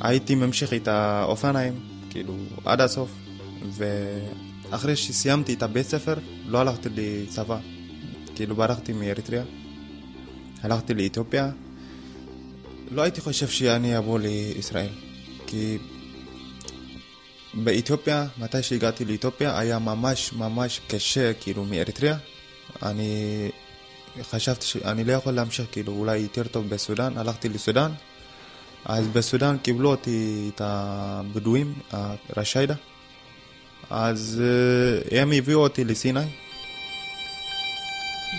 [0.00, 2.34] הייתי ממשיך את האופניים, כאילו,
[2.64, 3.10] עד הסוף.
[3.72, 6.14] ואחרי שסיימתי את הבית ספר,
[6.46, 7.58] לא הלכתי לצבא.
[8.34, 9.44] כאילו, ברחתי מאריתריאה.
[10.62, 11.50] הלכתי לאתיופיה.
[12.90, 14.88] לא הייתי חושב שאני אבוא לישראל.
[15.46, 15.78] כי
[17.54, 22.16] באתיופיה, מתי שהגעתי לאתיופיה, היה ממש ממש קשה, כאילו, מאריתריאה.
[22.82, 23.50] אני
[24.22, 27.18] חשבתי שאני לא יכול להמשיך, כאילו, אולי יותר טוב בסודאן.
[27.18, 27.92] הלכתי לסודאן.
[28.84, 32.74] אז בסודאן קיבלו אותי את הבדואים, הרשיידה.
[33.90, 34.42] אז
[35.10, 36.20] הם הביאו אותי לסיני.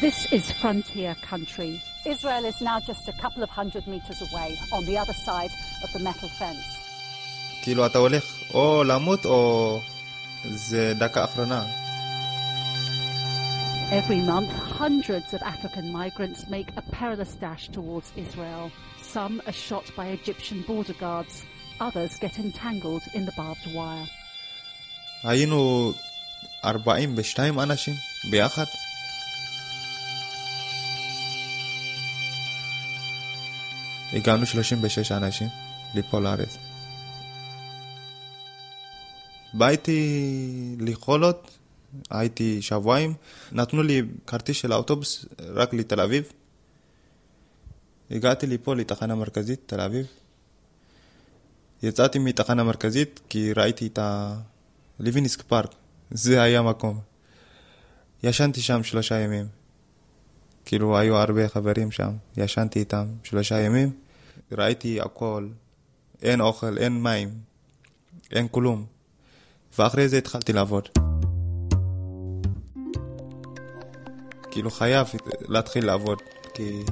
[0.01, 1.79] This is frontier country.
[2.05, 5.89] Israel is now just a couple of hundred meters away on the other side of
[5.93, 6.79] the metal fence.
[7.61, 9.79] כאילו אתה הולך או למות או
[10.45, 11.82] זה דקה אחרונה.
[13.92, 14.52] Every month,
[14.82, 18.70] hundreds of African migrants make a perilous dash towards Israel.
[19.16, 21.34] Some are shot by Egyptian border guards,
[21.80, 24.08] others get entangled in the barbed wire.
[25.24, 25.92] היינו
[26.64, 27.94] 42 אנשים
[28.30, 28.64] ביחד.
[34.12, 35.48] הגענו 36 אנשים
[35.94, 36.56] ליפול לארץ.
[39.54, 41.58] באתי לחולות,
[42.09, 43.13] הייתי שבועיים,
[43.51, 46.23] נתנו לי כרטיס של האוטובוס רק לתל אביב.
[48.11, 50.05] הגעתי לפה לתחנה מרכזית, תל אביב.
[51.83, 53.99] יצאתי מתחנה מרכזית כי ראיתי את
[54.99, 55.75] הליביניסק פארק,
[56.11, 56.99] זה היה מקום.
[58.23, 59.45] ישנתי שם שלושה ימים.
[60.65, 63.91] כאילו היו הרבה חברים שם, ישנתי איתם שלושה ימים,
[64.51, 65.47] ראיתי הכל,
[66.21, 67.29] אין אוכל, אין מים,
[68.31, 68.85] אין כלום.
[69.79, 71.12] ואחרי זה התחלתי לעבוד.
[74.53, 75.07] כאילו חייב
[75.41, 76.17] להתחיל לעבוד,
[76.53, 76.83] כי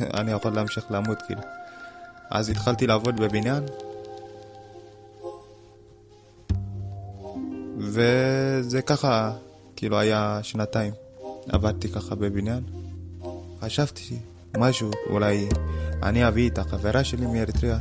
[0.00, 1.40] אני יכול להמשיך למות, כאילו.
[2.30, 3.64] אז התחלתי לעבוד בבניין,
[7.78, 9.32] וזה ככה,
[9.76, 10.92] כאילו היה שנתיים.
[11.48, 12.64] עבדתי ככה בבניין.
[13.60, 14.18] חשבתי
[14.56, 15.48] משהו, אולי
[16.02, 17.78] אני אביא את החברה שלי מאריתריאה.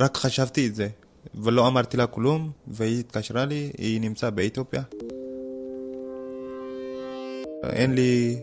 [0.00, 0.88] רק חשבתי את זה,
[1.36, 4.82] ולא אמרתי לה כלום, והיא התקשרה לי, היא נמצאה באתיופיה.
[7.64, 8.38] אין לי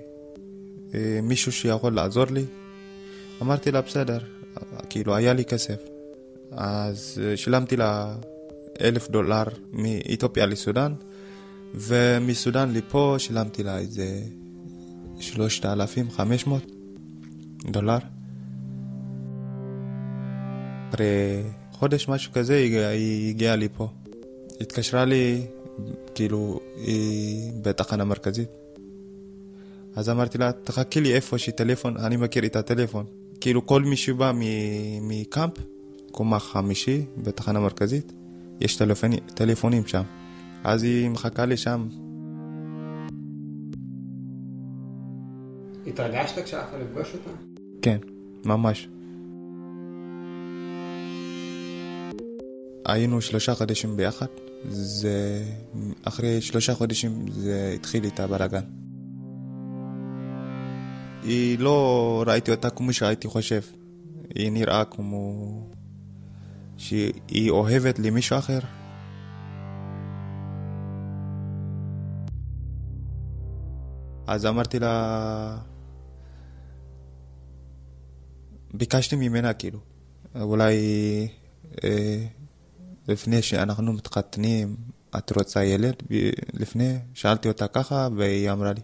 [0.93, 2.45] אה, מישהו שיכול לעזור לי.
[3.41, 4.19] אמרתי לה, בסדר,
[4.89, 5.79] כאילו, היה לי כסף.
[6.51, 8.15] אז אה, שילמתי לה
[8.81, 10.93] אלף דולר מאתיופיה לסודאן,
[11.73, 14.21] ומסודאן לפה שילמתי לה איזה
[15.19, 16.71] שלושת אלפים חמש מאות
[17.71, 17.97] דולר.
[20.89, 22.57] אחרי חודש, משהו כזה,
[22.91, 23.87] היא הגיעה לי פה.
[24.61, 25.41] התקשרה לי,
[26.15, 28.49] כאילו, היא בתחנה מרכזית.
[29.95, 33.05] אז אמרתי לה, תחכי לי איפה שטלפון, אני מכיר את הטלפון.
[33.41, 34.31] כאילו כל מי שבא
[35.01, 35.53] מקאמפ,
[36.11, 38.13] קומה חמישי בתחנה מרכזית,
[38.61, 40.03] יש טלפונים, טלפונים שם.
[40.63, 41.87] אז היא מחכה לי שם.
[45.87, 47.29] התרגשת כשהלכת לפגוש אותה?
[47.81, 47.97] כן,
[48.45, 48.87] ממש.
[52.85, 54.25] היינו שלושה חודשים ביחד,
[54.69, 55.43] זה...
[56.03, 58.63] אחרי שלושה חודשים זה התחיל את הבלאגן.
[61.23, 63.61] היא לא ראיתי אותה כמו שהייתי חושב.
[64.35, 65.61] היא נראה כמו
[66.77, 68.59] שהיא אוהבת למישהו אחר.
[74.27, 75.57] אז אמרתי לה...
[78.73, 79.79] ביקשתי ממנה, כאילו,
[80.35, 80.75] אולי
[81.83, 82.25] אה,
[83.07, 84.75] לפני שאנחנו מתחתנים,
[85.17, 85.95] את רוצה ילד?
[86.53, 88.81] לפני, שאלתי אותה ככה, והיא אמרה לי,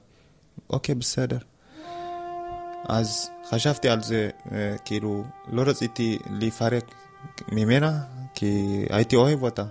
[0.70, 1.38] אוקיי, בסדר.
[2.86, 6.92] אז חשבתי על זה, אה, כאילו, לא רציתי להיפרק
[7.52, 8.00] ממנה,
[8.34, 9.64] כי הייתי אוהב אותה.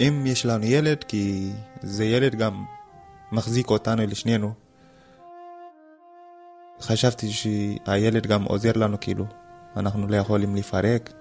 [0.00, 1.50] אם יש לנו ילד, כי
[1.82, 2.64] זה ילד גם
[3.32, 4.52] מחזיק אותנו לשנינו.
[6.80, 9.24] חשבתי שהילד גם עוזר לנו, כאילו,
[9.76, 11.12] אנחנו לא יכולים לפרק.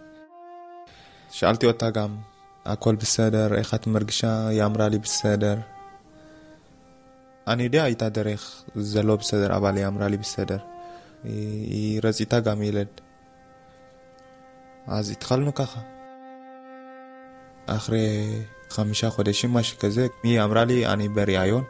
[1.32, 2.18] שאלתי אותה גם,
[2.66, 4.48] הכל בסדר, איך את מרגישה?
[4.48, 5.58] היא אמרה לי בסדר.
[7.48, 10.58] אני יודע הייתה דרך, זה לא בסדר, אבל היא אמרה לי בסדר.
[11.24, 12.88] היא, היא רציתה גם ילד.
[14.88, 15.80] אז התחלנו ככה.
[17.66, 21.64] אחרי חמישה חודשים, משהו כזה, היא אמרה לי, אני בריאיון.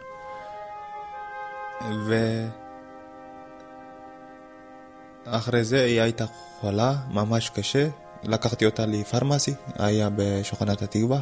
[5.26, 6.26] ואחרי זה היא הייתה
[6.60, 7.88] חולה, ממש קשה.
[8.24, 11.22] לקחתי אותה לפרמסי, היה בשכונת התקווה,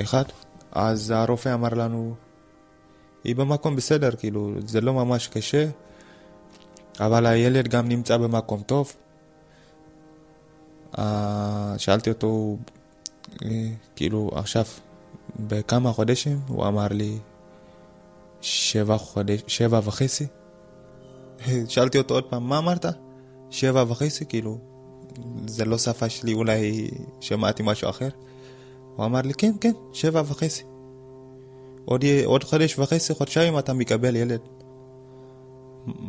[0.00, 0.24] אחד.
[0.72, 2.14] אז הרופא אמר לנו,
[3.24, 5.68] היא במקום בסדר, כאילו, זה לא ממש קשה,
[7.00, 8.92] אבל הילד גם נמצא במקום טוב.
[11.78, 12.56] שאלתי אותו,
[13.96, 14.64] כאילו, עכשיו,
[15.40, 16.40] בכמה חודשים?
[16.48, 17.18] הוא אמר לי,
[18.40, 20.26] שבע, חודש, שבע וחצי.
[21.68, 22.86] שאלתי אותו עוד פעם, מה אמרת?
[23.50, 24.58] שבע וחצי, כאילו,
[25.46, 26.90] זה לא שפה שלי, אולי
[27.20, 28.08] שמעתי משהו אחר.
[28.96, 30.62] הוא אמר לי, כן, כן, שבע וחצי.
[31.84, 34.40] עוד, עוד חודש וחצי, חודשיים אתה מקבל ילד.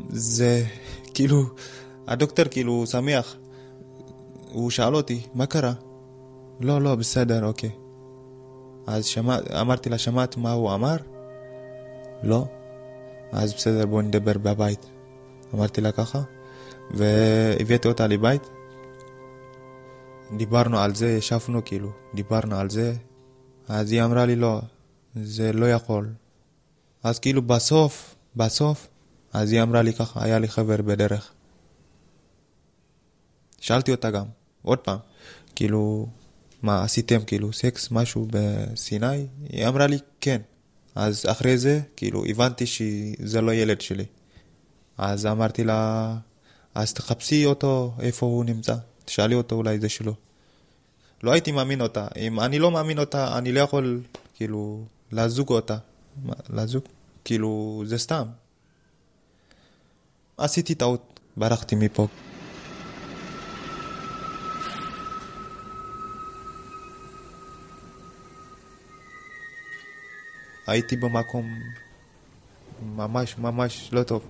[0.10, 0.64] זה
[1.14, 1.44] כאילו,
[2.08, 3.36] הדוקטור כאילו שמח.
[4.52, 5.74] הוא שאל אותי, מה קרה?
[6.60, 7.70] לא, לא, בסדר, אוקיי.
[8.88, 10.96] אז שמע, אמרתי לה, שמעת מה הוא אמר?
[12.24, 12.46] לא.
[13.32, 14.86] אז בסדר, בוא נדבר בבית.
[15.54, 16.22] אמרתי לה ככה,
[16.92, 18.50] והבאתי אותה לבית.
[20.36, 22.94] דיברנו על זה, ישבנו כאילו, דיברנו על זה.
[23.68, 24.62] אז היא אמרה לי, לא,
[25.16, 26.10] זה לא יכול.
[27.04, 28.88] אז כאילו בסוף, בסוף,
[29.34, 31.32] אז היא אמרה לי ככה, היה לי חבר בדרך.
[33.60, 34.26] שאלתי אותה גם,
[34.62, 34.98] עוד פעם,
[35.56, 36.08] כאילו,
[36.62, 39.28] מה עשיתם, כאילו, סקס, משהו בסיני?
[39.50, 40.42] היא אמרה לי, כן.
[40.96, 44.06] אז אחרי זה, כאילו, הבנתי שזה לא ילד שלי.
[44.98, 46.16] אז אמרתי לה,
[46.76, 48.76] אז תחפשי אותו, איפה הוא נמצא.
[49.08, 50.14] תשאלי אותו, אולי זה שלו.
[51.24, 52.08] לא הייתי מאמין אותה.
[52.18, 54.02] אם אני לא מאמין אותה, אני לא יכול,
[54.36, 55.78] כאילו, לזוג אותה.
[56.50, 56.84] לזוג?
[57.24, 58.28] כאילו, זה סתם.
[60.38, 62.08] עשיתי טעות, ברחתי מפה.
[70.68, 71.60] הייתי במקום
[72.96, 74.24] ממש ממש לא טוב.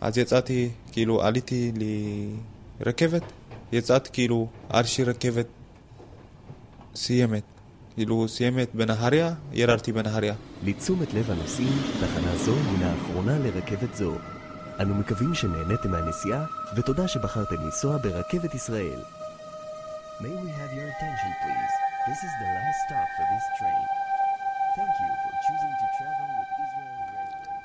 [0.00, 1.72] אז יצאתי, כאילו עליתי
[2.80, 3.22] לרכבת,
[3.74, 5.46] יצאתי כאילו עד שרכבת
[6.94, 7.42] סיימת.
[7.94, 10.34] כאילו סיימת בנהריה, ירדתי בנהריה.
[10.62, 14.12] לתשומת לב הנוסעים, תחנה זו הינה האחרונה לרכבת זו.
[14.80, 16.44] אנו מקווים שנהניתם מהנסיעה,
[16.76, 19.00] ותודה שבחרתם לנסוע ברכבת ישראל.
[20.20, 21.74] May we have your attention please?
[22.08, 23.84] This is the last stop for this train.
[24.76, 26.94] Thank you for choosing to travel with Israel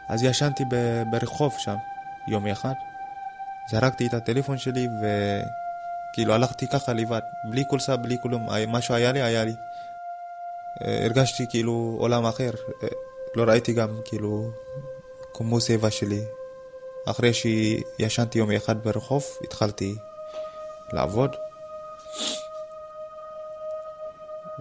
[0.09, 0.63] אז ישנתי
[1.09, 1.75] ברחוב שם,
[2.27, 2.73] יום אחד.
[3.71, 4.87] זרקתי את הטלפון שלי
[6.11, 9.55] וכאילו הלכתי ככה לבד, בלי קולסה, בלי כלום, משהו היה לי, היה לי.
[10.81, 12.51] הרגשתי כאילו עולם אחר,
[13.35, 14.51] לא ראיתי גם כאילו
[15.33, 16.21] כמו סביבה שלי.
[17.07, 19.95] אחרי שישנתי יום אחד ברחוב, התחלתי
[20.93, 21.35] לעבוד.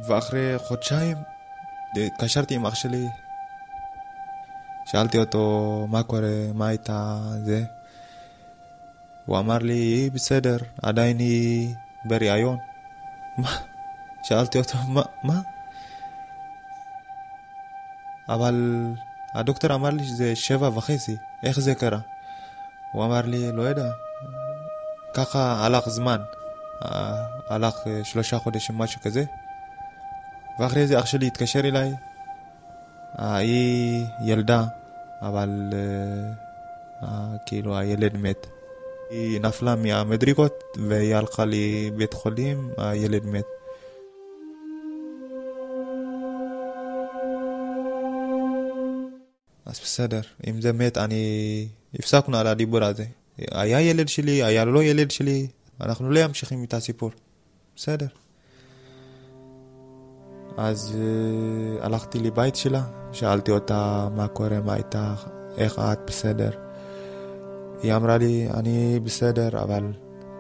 [0.07, 1.17] ואחרי חודשיים
[1.97, 3.07] התקשרתי עם אח שלי,
[4.87, 7.65] שאלתי אותו מה קורה, מה הייתה זה.
[9.29, 11.75] הוא אמר לי, בסדר, עדיין היא
[12.05, 12.59] בריאיון.
[13.39, 13.57] מה?
[14.23, 15.03] שאלתי אותו, מה?
[15.23, 15.41] מה?
[18.29, 18.87] אבל
[19.35, 21.99] הדוקטור אמר לי שזה שבע וחצי, איך זה קרה?
[22.93, 23.91] הוא אמר לי, לא יודע,
[25.15, 26.21] ככה הלך זמן,
[27.49, 27.75] הלך
[28.05, 29.25] שלושה חודשים, משהו כזה.
[30.59, 31.95] ואחרי זה אח שלי התקשר אליי,
[33.19, 34.65] היא ילדה,
[35.23, 35.73] אבל
[37.47, 38.47] כאילו הילד מת.
[39.11, 43.45] היא נפלה מהמדרגות והיא הלכה לבית חולים, הילד מת.
[49.67, 51.69] אז בסדר, אם זה מת, אני...
[51.95, 53.05] הפסקנו על הדיבור הזה.
[53.39, 55.47] היה ילד שלי, היה לא ילד שלי,
[55.81, 57.11] אנחנו לא ממשיכים את הסיפור.
[57.77, 58.07] בסדר.
[60.57, 62.83] אז uh, הלכתי לבית שלה,
[63.13, 65.27] שאלתי אותה מה קורה, מה איתך,
[65.59, 66.68] איך את בסדר.
[67.83, 69.93] היא אמרה לי, אני בסדר, אבל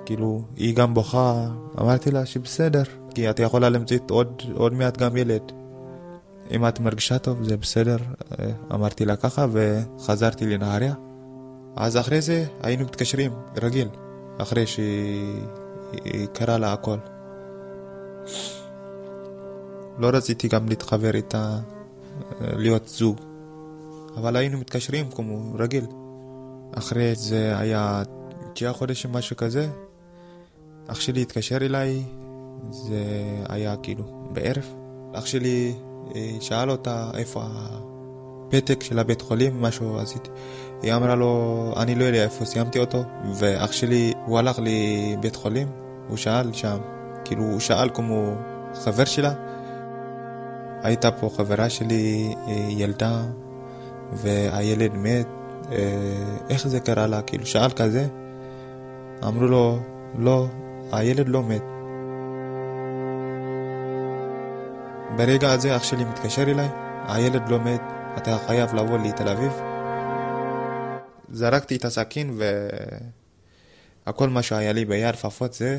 [0.04, 1.46] כאילו, היא גם בוכה,
[1.80, 2.82] אמרתי לה שבסדר,
[3.14, 5.52] כי את יכולה למצוא עוד, עוד מעט גם ילד.
[6.50, 7.96] אם את מרגישה טוב, זה בסדר,
[8.74, 10.94] אמרתי לה ככה, וחזרתי לנהריה.
[11.76, 13.32] אז אחרי זה היינו מתקשרים,
[13.62, 13.88] רגיל,
[14.38, 16.96] אחרי שקרה לה הכל.
[19.98, 21.58] לא רציתי גם להתחבר איתה,
[22.40, 23.20] להיות זוג,
[24.16, 25.86] אבל היינו מתקשרים כמו רגיל.
[26.74, 28.02] אחרי זה היה
[28.52, 29.68] תשעה חודשים, משהו כזה,
[30.86, 32.02] אח שלי התקשר אליי,
[32.70, 33.04] זה
[33.48, 34.74] היה כאילו בערב.
[35.14, 35.74] אח שלי
[36.40, 40.30] שאל אותה איפה הפתק של הבית חולים, משהו עשיתי.
[40.82, 43.02] היא אמרה לו, אני לא יודע איפה סיימתי אותו,
[43.34, 45.68] ואח שלי, הוא הלך לבית חולים,
[46.08, 46.78] הוא שאל שם,
[47.24, 48.34] כאילו הוא שאל כמו
[48.74, 49.32] חבר שלה.
[50.82, 52.34] הייתה פה חברה שלי,
[52.68, 53.24] ילדה,
[54.12, 55.28] והילד מת,
[56.50, 57.22] איך זה קרה לה?
[57.22, 58.06] כאילו שאל כזה,
[59.24, 59.78] אמרו לו,
[60.18, 60.46] לא,
[60.92, 61.62] הילד לא מת.
[65.16, 66.68] ברגע הזה אח שלי מתקשר אליי,
[67.08, 67.80] הילד לא מת,
[68.16, 69.52] אתה חייב לבוא לתל אביב.
[71.32, 72.38] זרקתי את הסכין
[74.06, 75.78] והכל מה שהיה לי ביד, לפחות זה,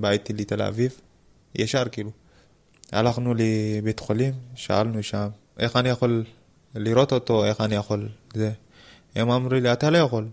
[0.00, 1.00] באתי לתל אביב,
[1.54, 2.10] ישר כאילו.
[2.92, 5.28] הלכנו לבית חולים, שאלנו שם,
[5.58, 6.24] איך אני יכול
[6.74, 8.52] לראות אותו, איך אני יכול, זה.
[9.14, 10.26] הם אמרו לי, אתה לא יכול.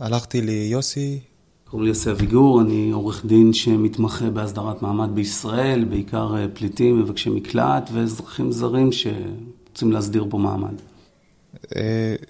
[0.00, 1.20] הלכתי ליוסי,
[1.64, 7.90] קוראים לי יוסי אביגור, אני עורך דין שמתמחה בהסדרת מעמד בישראל, בעיקר פליטים, מבקשי מקלט
[7.92, 10.74] ואזרחים זרים שרוצים להסדיר פה מעמד.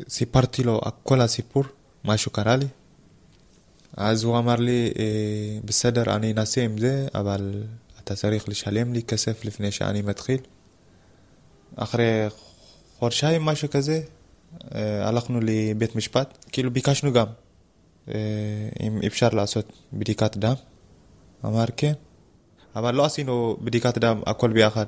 [0.08, 1.64] סיפרתי לו כל הסיפור,
[2.04, 2.66] מה שקרה לי.
[3.96, 4.90] אז הוא אמר לי,
[5.64, 7.62] בסדר, אני אנסה עם זה, אבל
[8.04, 10.38] אתה צריך לשלם לי כסף לפני שאני מתחיל.
[11.76, 12.26] אחרי
[13.00, 14.00] חודשיים, משהו כזה,
[15.02, 17.26] הלכנו לבית משפט, כאילו ביקשנו גם.
[18.80, 20.54] אם אפשר לעשות בדיקת דם?
[21.44, 21.92] אמר כן.
[22.76, 24.86] אבל לא עשינו בדיקת דם הכל ביחד.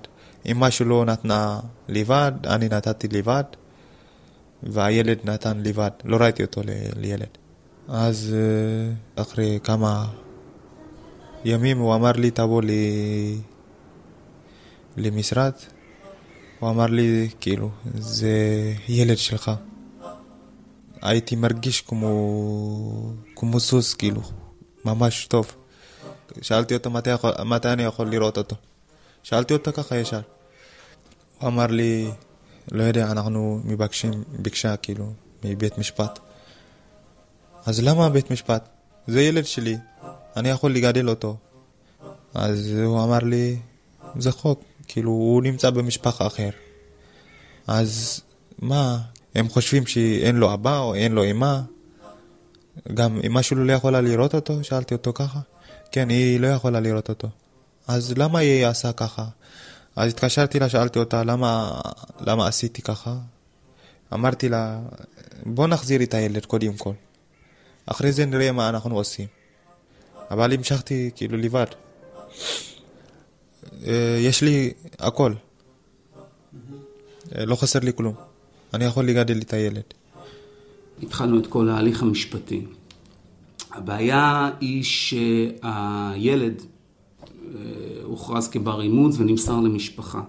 [0.51, 3.45] אם משהו לא נתנה לבד, אני נתתי לבד,
[4.63, 6.61] והילד נתן לבד, לא ראיתי אותו
[6.97, 7.39] לילד.
[7.89, 8.35] אז
[9.17, 10.07] אחרי כמה
[11.45, 13.37] ימים הוא אמר לי, תבוא לי
[14.97, 15.53] למשרד.
[16.63, 18.31] הוא אמר לי, כאילו, זה
[18.89, 19.51] ילד שלך.
[21.03, 24.21] הייתי מרגיש כמו, כמו סוס, כאילו,
[24.85, 25.55] ממש טוב.
[26.43, 28.57] שאלתי אותו מתי, יכול, מתי אני יכול לראות אותו.
[29.23, 30.21] שאלתי אותו ככה ישר.
[31.39, 32.11] הוא אמר לי,
[32.73, 35.13] לא יודע, אנחנו מבקשים, ביקשה כאילו,
[35.45, 36.19] מבית משפט.
[37.67, 38.69] אז למה בית משפט?
[39.07, 39.77] זה ילד שלי,
[40.37, 41.37] אני יכול לגדל אותו.
[42.35, 43.59] אז הוא אמר לי,
[44.19, 44.63] זה חוק,
[44.93, 46.51] כאילו, הוא נמצא במשפחה אחר.
[47.67, 48.21] אז
[48.59, 48.99] מה,
[49.35, 51.61] הם חושבים שאין לו אבא או אין לו אמא.
[52.95, 54.65] גם אמא שלו לא יכולה לראות אותו?
[54.65, 55.41] שאלתי אותו ככה.
[55.93, 57.29] כן, היא לא יכולה לראות אותו.
[57.89, 59.25] אז למה היא עשה ככה?
[59.97, 61.81] אז התקשרתי לה, שאלתי אותה למה,
[62.21, 63.17] למה עשיתי ככה.
[64.15, 64.81] אמרתי לה,
[65.47, 66.93] בוא נחזיר את הילד קודם כל.
[67.87, 69.27] אחרי זה נראה מה אנחנו עושים.
[70.31, 71.67] אבל המשכתי כאילו לבד.
[74.21, 75.33] יש לי הכל.
[77.37, 78.15] לא חסר לי כלום.
[78.75, 79.83] אני יכול לגדל את הילד.
[81.03, 82.65] התחלנו את כל ההליך המשפטי.
[83.71, 86.63] הבעיה היא שהילד
[88.03, 90.23] הוכרז כבר אימוץ ונמסר למשפחה.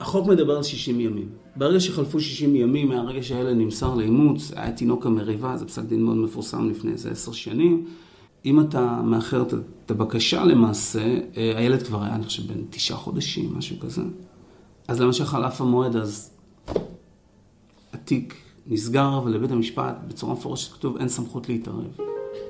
[0.00, 1.28] החוק מדבר על 60 ימים.
[1.56, 6.16] ברגע שחלפו 60 ימים מהרגע שהילד נמסר לאימוץ, היה תינוק המריבה, זה פסק דין מאוד
[6.16, 7.86] מפורסם לפני איזה עשר שנים.
[8.46, 9.42] אם אתה מאחר
[9.86, 11.18] את הבקשה למעשה,
[11.56, 14.02] הילד כבר היה, אני חושב, בין תשעה חודשים, משהו כזה.
[14.88, 16.30] אז למשל חלף המועד, אז
[17.92, 18.34] התיק
[18.66, 21.96] נסגר, ולבית המשפט בצורה מפורשת כתוב אין סמכות להתערב.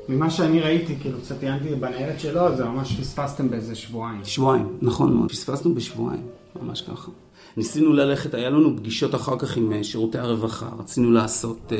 [0.09, 4.25] ממה שאני ראיתי, כאילו קצת עיינתי בניירת שלו, זה ממש פספסתם באיזה שבועיים.
[4.25, 5.31] שבועיים, נכון מאוד.
[5.31, 6.23] פספסנו בשבועיים,
[6.63, 7.11] ממש ככה.
[7.57, 11.73] ניסינו ללכת, היה לנו פגישות אחר כך עם שירותי הרווחה, רצינו לעשות את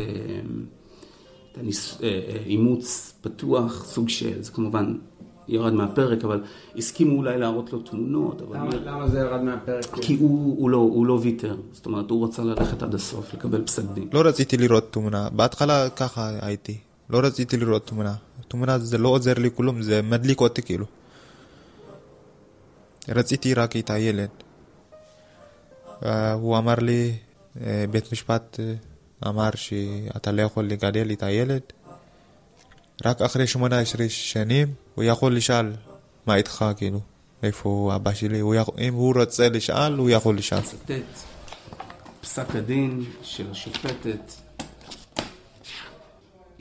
[2.45, 4.95] האימוץ פתוח, סוג של, זה כמובן
[5.49, 6.43] ירד מהפרק, אבל
[6.77, 8.43] הסכימו אולי להראות לו תמונות.
[8.43, 8.77] אבל למה, מי...
[8.85, 9.85] למה זה ירד מהפרק?
[10.01, 13.65] כי הוא, הוא, לא, הוא לא ויתר, זאת אומרת, הוא רצה ללכת עד הסוף, לקבל
[13.65, 14.09] פסק דין.
[14.13, 16.79] לא רציתי לראות תמונה, בהתחלה ככה הייתי,
[17.11, 18.15] לא רציתי לראות תמונה.
[18.49, 20.87] תמונה זה לא עוזר לי כלום, זה מדליק אותי כאילו.
[23.09, 24.29] רציתי רק את הילד.
[26.03, 27.13] Uh, הוא אמר לי,
[27.91, 28.61] בית משפט
[29.29, 31.61] אמר שאתה לא יכול לגדל את הילד.
[33.05, 35.73] רק אחרי 18 שנים הוא יכול לשאול
[36.27, 37.01] מה איתך כאילו,
[37.43, 40.61] איפה אבא שלי, הוא יכול, אם הוא רוצה לשאול, הוא יכול לשאול.
[42.21, 44.33] פסק הדין של השופטת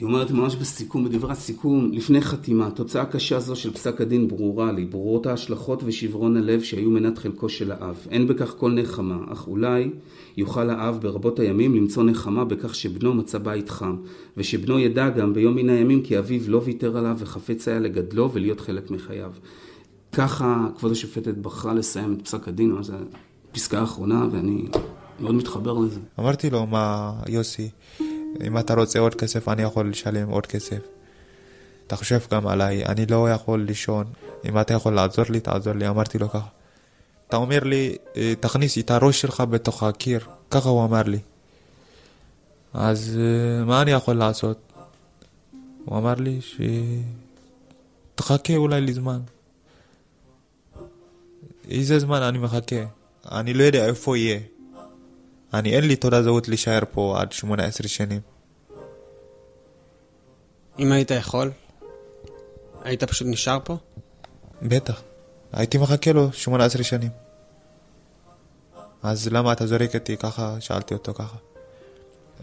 [0.02, 4.72] היא אומרת ממש בסיכום, בדברי הסיכום, לפני חתימה, תוצאה קשה זו של פסק הדין ברורה
[4.72, 8.08] לי, ברורות ההשלכות ושברון הלב שהיו מנת חלקו של האב.
[8.10, 9.90] אין בכך כל נחמה, אך אולי
[10.38, 13.96] יוכל האב ברבות הימים למצוא נחמה בכך שבנו מצא בית חם,
[14.38, 18.60] ושבנו ידע גם ביום מן הימים כי אביו לא ויתר עליו וחפץ היה לגדלו ולהיות
[18.60, 19.32] חלק מחייו.
[20.12, 22.94] ככה כבוד השופטת בחרה לסיים את פסק הדין, זו
[23.52, 24.66] הפסקה האחרונה ואני
[25.20, 26.00] מאוד מתחבר לזה.
[26.20, 27.70] אמרתי לו, מה, יוסי,
[28.44, 30.80] אם אתה רוצה עוד כסף, אני יכול לשלם עוד כסף.
[31.88, 34.06] אתה חושב גם עליי, אני לא יכול לישון.
[34.46, 35.88] אם אתה יכול לעזור לי, תעזור לי.
[35.88, 36.48] אמרתי לו ככה.
[37.28, 40.20] אתה אומר לי, אה, תכניס את הראש שלך בתוך הקיר.
[40.52, 41.20] ככה הוא אמר לי.
[42.74, 44.58] אז אה, מה אני יכול לעשות?
[45.86, 46.62] הוא אמר לי ש...
[48.16, 49.20] תחכה אולי לזמן.
[51.70, 52.84] איזה זמן אני מחכה?
[53.32, 54.40] אני לא יודע איפה יהיה.
[55.54, 58.20] אני אין לי תעודת זהות להישאר פה עד 18 שנים.
[60.80, 61.52] אם היית יכול,
[62.84, 63.78] היית פשוט נשאר פה?
[64.62, 65.02] בטח.
[65.54, 67.10] הייתי מחכה לו 18 שנים.
[69.04, 70.56] אז למה אתה זורק אותי ככה?
[70.60, 71.38] שאלתי אותו ככה.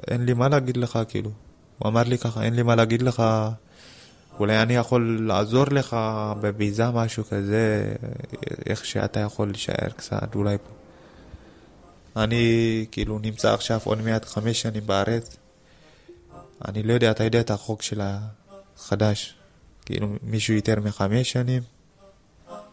[0.07, 1.31] אין לי מה להגיד לך, כאילו.
[1.79, 3.23] הוא אמר לי ככה, אין לי מה להגיד לך,
[4.39, 5.97] אולי אני יכול לעזור לך
[6.41, 7.95] בביזה, משהו כזה,
[8.67, 10.78] איך שאתה יכול להישאר קצת, אולי פה.
[12.17, 15.37] אני כאילו נמצא עכשיו עוד מעט חמש שנים בארץ.
[16.69, 19.35] אני לא יודע, אתה יודע את החוק של החדש.
[19.87, 21.63] כאילו מישהו יותר מחמש שנים,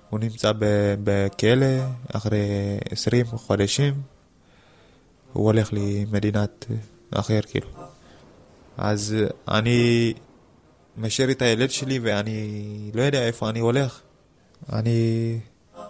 [0.09, 0.51] הוא נמצא
[1.03, 1.65] בכלא
[2.13, 2.47] אחרי
[2.91, 4.01] עשרים חודשים,
[5.33, 6.65] הוא הולך למדינת
[7.11, 7.67] אחר כאילו.
[8.77, 9.15] אז
[9.47, 10.13] אני
[10.97, 14.01] משאיר את הילד שלי ואני לא יודע איפה אני הולך.
[14.73, 15.39] אני,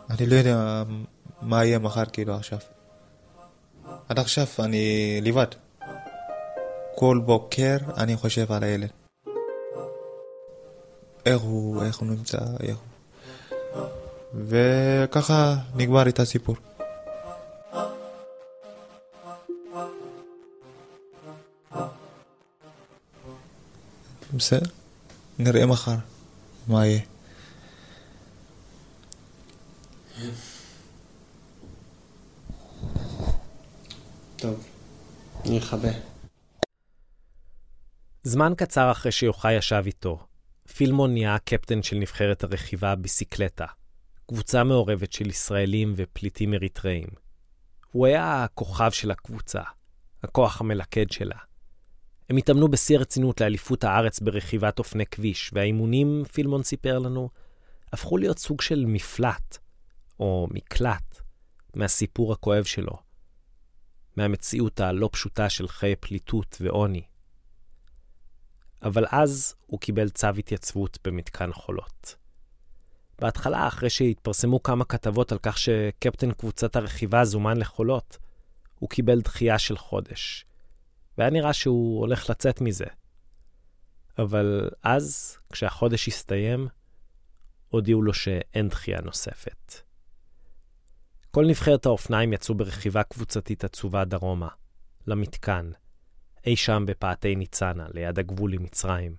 [0.09, 0.83] אני לא יודע
[1.41, 2.59] מה יהיה מחר כאילו עכשיו.
[4.09, 5.47] עד עכשיו אני לבד.
[6.95, 8.89] כל בוקר אני חושב על הילד.
[11.25, 12.95] איך הוא, איך הוא נמצא, איך הוא...
[14.33, 16.55] וככה נגמר את הסיפור.
[24.33, 24.69] בסדר,
[25.39, 25.95] נראה מחר
[26.67, 27.14] מה יהיה.
[35.47, 35.89] אני אכבה.
[38.23, 40.27] זמן קצר אחרי שיוחאי ישב איתו,
[40.75, 43.65] פילמון נהיה הקפטן של נבחרת הרכיבה ביסיקלטה,
[44.27, 47.07] קבוצה מעורבת של ישראלים ופליטים אריתראים.
[47.91, 49.61] הוא היה הכוכב של הקבוצה,
[50.23, 51.37] הכוח המלכד שלה.
[52.29, 57.29] הם התאמנו בשיא הרצינות לאליפות הארץ ברכיבת אופני כביש, והאימונים, פילמון סיפר לנו,
[57.93, 59.57] הפכו להיות סוג של מפלט,
[60.19, 61.21] או מקלט,
[61.75, 63.04] מהסיפור הכואב שלו.
[64.17, 67.03] מהמציאות הלא פשוטה של חיי פליטות ועוני.
[68.83, 72.15] אבל אז הוא קיבל צו התייצבות במתקן חולות.
[73.19, 78.17] בהתחלה, אחרי שהתפרסמו כמה כתבות על כך שקפטן קבוצת הרכיבה זומן לחולות,
[78.79, 80.45] הוא קיבל דחייה של חודש,
[81.17, 82.85] והיה נראה שהוא הולך לצאת מזה.
[84.17, 86.67] אבל אז, כשהחודש הסתיים,
[87.69, 89.84] הודיעו לו שאין דחייה נוספת.
[91.35, 94.47] כל נבחרת האופניים יצאו ברכיבה קבוצתית עצובה דרומה,
[95.07, 95.71] למתקן,
[96.45, 99.15] אי שם בפאתי ניצנה, ליד הגבול עם מצרים.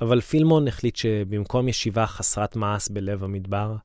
[0.00, 3.76] אבל פילמון החליט שבמקום ישיבה חסרת מעש בלב המדבר,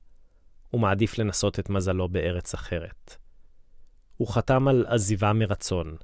[0.70, 3.16] הוא מעדיף לנסות את מזלו בארץ אחרת.
[4.18, 5.96] הוא חתם על עזיבה מרצון,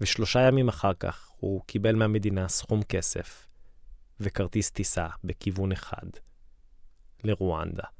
[0.00, 3.46] ושלושה ימים אחר כך הוא קיבל מהמדינה סכום כסף
[4.20, 6.06] וכרטיס טיסה בכיוון אחד,
[7.24, 7.97] לרואנדה.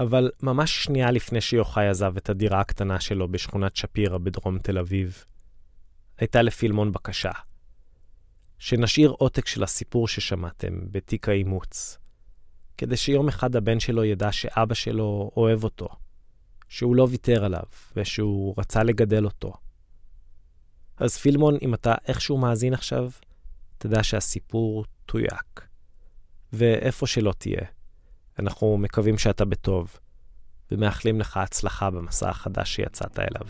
[0.00, 5.24] אבל ממש שנייה לפני שיוחאי עזב את הדירה הקטנה שלו בשכונת שפירא בדרום תל אביב,
[6.18, 7.30] הייתה לפילמון בקשה.
[8.58, 11.98] שנשאיר עותק של הסיפור ששמעתם בתיק האימוץ,
[12.78, 15.88] כדי שיום אחד הבן שלו ידע שאבא שלו אוהב אותו,
[16.68, 17.64] שהוא לא ויתר עליו
[17.96, 19.52] ושהוא רצה לגדל אותו.
[20.96, 23.10] אז פילמון, אם אתה איכשהו מאזין עכשיו,
[23.78, 25.68] תדע שהסיפור תויק.
[26.52, 27.66] ואיפה שלא תהיה,
[28.38, 29.98] אנחנו מקווים שאתה בטוב,
[30.70, 33.46] ומאחלים לך הצלחה במסע החדש שיצאת אליו.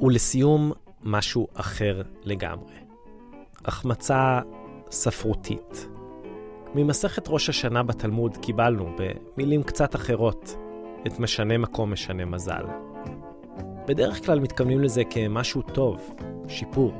[0.00, 0.72] ולסיום,
[1.02, 2.74] משהו אחר לגמרי.
[3.64, 4.40] החמצה
[4.90, 5.88] ספרותית.
[6.74, 10.56] ממסכת ראש השנה בתלמוד קיבלנו, במילים קצת אחרות,
[11.06, 12.64] את משנה מקום משנה מזל.
[13.86, 16.14] בדרך כלל מתכוונים לזה כמשהו טוב,
[16.48, 16.92] שיפור.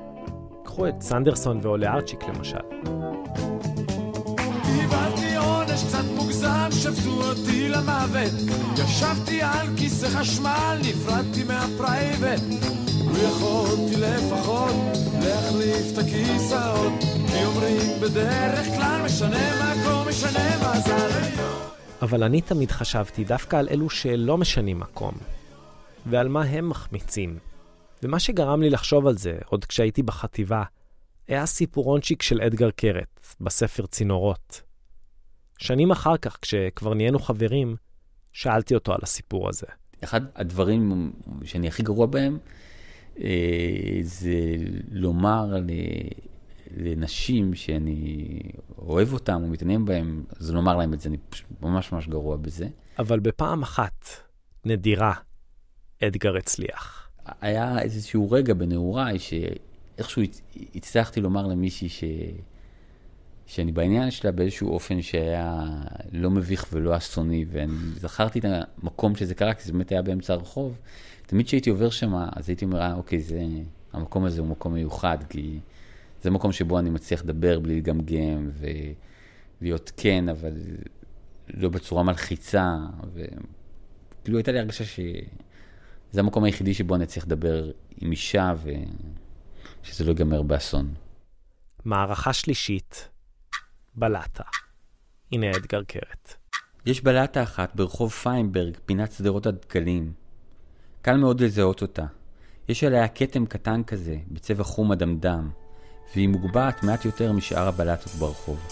[0.65, 2.59] קחו את סנדרסון ועולה ארצ'יק למשל.
[4.63, 5.30] קיבלתי
[5.81, 8.33] עונש קצת מוגזם שפטו אותי למוות.
[8.85, 12.41] ישבתי על כיסא חשמל, נפרדתי מהפרייבט.
[13.13, 14.75] ויכולתי לפחות
[15.23, 21.43] להחליף את הכיסאות, כי אומרים בדרך כלל משנה מקום, משנה מזל.
[22.03, 25.15] אבל אני תמיד חשבתי דווקא על אלו שלא משנים מקום,
[26.07, 27.39] ועל מה הם מחמיצים.
[28.03, 30.63] ומה שגרם לי לחשוב על זה, עוד כשהייתי בחטיבה,
[31.29, 34.70] היה סיפורונצ'יק של אדגר קרת, בספר צינורות.
[35.61, 37.77] שנים אחר כך, כשכבר נהיינו חברים,
[38.33, 39.67] שאלתי אותו על הסיפור הזה.
[40.05, 41.13] אחד הדברים
[41.45, 42.39] שאני הכי גרוע בהם,
[43.21, 44.35] אה, זה
[44.91, 45.55] לומר
[46.77, 48.39] לנשים שאני
[48.79, 51.19] אוהב אותם או מתעניין בהם, אז לומר להם את זה, אני
[51.61, 52.69] ממש ממש גרוע בזה.
[52.99, 54.07] אבל בפעם אחת,
[54.65, 55.15] נדירה,
[56.05, 57.09] אדגר הצליח.
[57.41, 60.23] היה איזשהו רגע בנעוריי שאיכשהו
[60.75, 62.05] הצלחתי לומר למישהי ש...
[63.51, 65.67] שאני בעניין שלה באיזשהו אופן שהיה
[66.13, 70.33] לא מביך ולא אסוני, ואני זכרתי את המקום שזה קרה, כי זה באמת היה באמצע
[70.33, 70.81] הרחוב.
[71.27, 73.43] תמיד כשהייתי עובר שם, אז הייתי אומר, אה, אוקיי, זה,
[73.93, 75.59] המקום הזה הוא מקום מיוחד, כי
[76.23, 78.51] זה מקום שבו אני מצליח לדבר בלי לגמגם,
[79.61, 80.53] ולהיות כן, אבל
[81.55, 82.77] לא בצורה מלחיצה,
[83.15, 87.71] וכאילו הייתה לי הרגשה שזה המקום היחידי שבו אני אצליח לדבר
[88.01, 88.55] עם אישה,
[89.85, 90.95] ושזה לא ייגמר באסון.
[91.85, 93.10] מערכה שלישית,
[94.01, 94.43] בלטה.
[95.33, 96.35] הנה אדגר קרת.
[96.87, 100.13] יש בלטה אחת ברחוב פיינברג, פינת שדרות הדקלים.
[101.03, 102.07] קל מאוד לזהות אותה.
[102.69, 105.51] יש עליה כתם קטן כזה, בצבע חום אדמדם,
[106.15, 108.69] והיא מוגבעת מעט יותר משאר הבלטות ברחוב.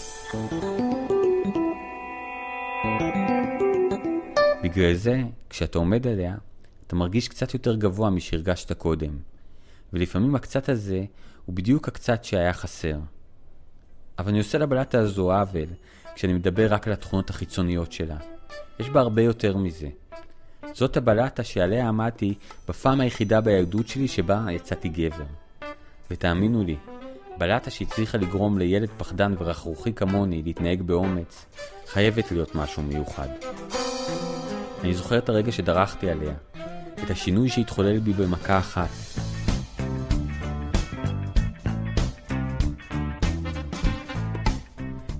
[4.63, 6.35] בגלל זה, כשאתה עומד עליה,
[6.87, 9.17] אתה מרגיש קצת יותר גבוה משהרגשת קודם,
[9.93, 11.05] ולפעמים הקצת הזה
[11.45, 12.99] הוא בדיוק הקצת שהיה חסר.
[14.19, 15.65] אבל אני עושה לבלטה הזו עוול
[16.15, 18.15] כשאני מדבר רק על התכונות החיצוניות שלה.
[18.79, 19.87] יש בה הרבה יותר מזה.
[20.73, 22.33] זאת הבלטה שעליה עמדתי
[22.67, 25.23] בפעם היחידה בילדות שלי שבה יצאתי גבר.
[26.11, 26.75] ותאמינו לי,
[27.37, 31.45] בלטה שהצליחה לגרום לילד פחדן ורכרוכי כמוני להתנהג באומץ,
[31.87, 33.27] חייבת להיות משהו מיוחד.
[34.83, 36.33] אני זוכר את הרגע שדרכתי עליה,
[37.03, 38.89] את השינוי שהתחולל בי במכה אחת.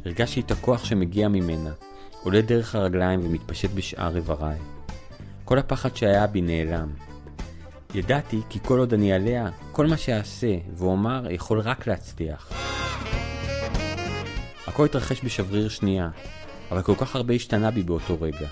[0.10, 1.70] הרגשתי את הכוח שמגיע ממנה,
[2.24, 4.58] עולה דרך הרגליים ומתפשט בשאר איבריי.
[5.46, 6.90] כל הפחד שהיה בי נעלם.
[7.94, 12.52] ידעתי כי כל עוד אני עליה, כל מה שאעשה ואומר יכול רק להצליח.
[14.68, 16.10] הכל התרחש בשבריר שנייה,
[16.72, 18.48] אבל כל כך הרבה השתנה בי באותו רגע.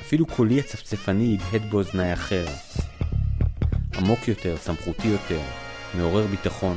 [0.00, 2.46] אפילו קולי הצפצפני הדהד באוזניי אחר.
[3.98, 5.40] עמוק יותר, סמכותי יותר,
[5.94, 6.76] מעורר ביטחון.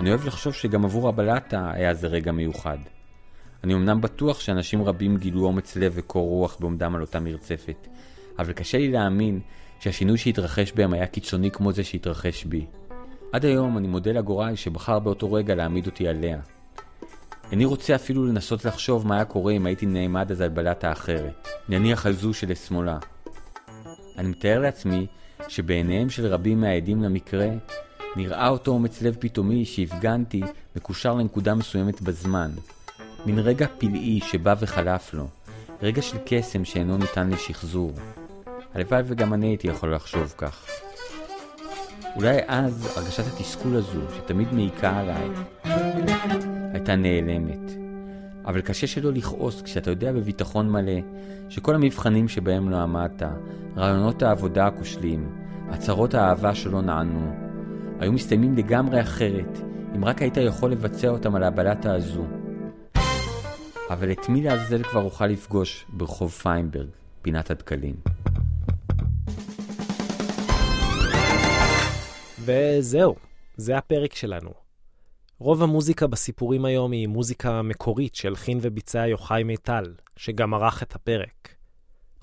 [0.00, 2.78] אני אוהב לחשוב שגם עבור הבלטה היה זה רגע מיוחד.
[3.64, 7.86] אני אמנם בטוח שאנשים רבים גילו אומץ לב וקור רוח בעומדם על אותה מרצפת,
[8.38, 9.40] אבל קשה לי להאמין
[9.80, 12.66] שהשינוי שהתרחש בהם היה קיצוני כמו זה שהתרחש בי.
[13.32, 16.40] עד היום אני מודה לגורל שבחר באותו רגע להעמיד אותי עליה.
[17.52, 21.48] איני רוצה אפילו לנסות לחשוב מה היה קורה אם הייתי נעמד אז על בלטה אחרת,
[21.68, 22.98] נניח על זו שלשמאלה.
[24.18, 25.06] אני מתאר לעצמי
[25.48, 27.48] שבעיניהם של רבים מהעדים למקרה,
[28.16, 30.42] נראה אותו אומץ לב פתאומי שהפגנתי
[30.76, 32.50] מקושר לנקודה מסוימת בזמן,
[33.26, 35.28] מין רגע פלאי שבא וחלף לו,
[35.82, 37.92] רגע של קסם שאינו ניתן לשחזור.
[38.74, 40.66] הלוואי וגם אני הייתי יכול לחשוב כך.
[42.16, 45.28] אולי אז הרגשת התסכול הזו, שתמיד מעיקה עליי,
[46.72, 47.70] הייתה נעלמת.
[48.44, 51.00] אבל קשה שלא לכעוס כשאתה יודע בביטחון מלא
[51.48, 53.22] שכל המבחנים שבהם לא עמדת,
[53.76, 55.28] רעיונות העבודה הכושלים,
[55.70, 57.45] הצהרות האהבה שלא נענו,
[58.00, 59.58] היו מסתיימים לגמרי אחרת
[59.96, 62.24] אם רק היית יכול לבצע אותם על הבלטה הזו.
[63.90, 66.88] אבל את מי לעזאזל כבר אוכל לפגוש ברחוב פיינברג,
[67.22, 67.94] פינת הדקלים.
[72.40, 73.14] וזהו,
[73.56, 74.50] זה הפרק שלנו.
[75.38, 81.55] רוב המוזיקה בסיפורים היום היא מוזיקה מקורית שהלחין וביצע יוחאי מיטל, שגם ערך את הפרק.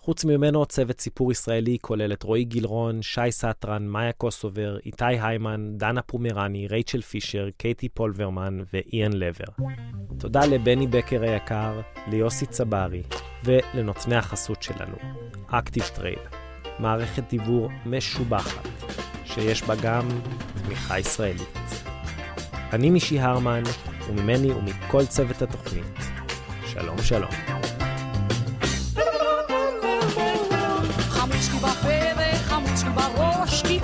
[0.05, 5.73] חוץ ממנו, צוות סיפור ישראלי כולל את רועי גילרון, שי סטרן, מאיה קוסובר, איתי היימן,
[5.77, 9.65] דנה פומרני, רייצ'ל פישר, קייטי פולברמן ואיאן לבר.
[10.19, 13.03] תודה לבני בקר היקר, ליוסי צברי
[13.43, 14.95] ולנותני החסות שלנו,
[15.47, 16.19] ActiveTrail,
[16.79, 18.67] מערכת דיוור משובחת,
[19.25, 20.07] שיש בה גם
[20.65, 21.83] תמיכה ישראלית.
[22.73, 23.63] אני מישי הרמן,
[24.07, 25.97] וממני ומכל צוות התוכנית.
[26.67, 27.31] שלום שלום.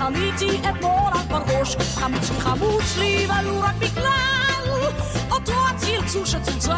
[0.00, 4.84] עליתי אתמול על פרדוש, חמוץ חמוץ לי ולו רק בגלל
[5.30, 6.72] אותו עצמי יצור שצולצל.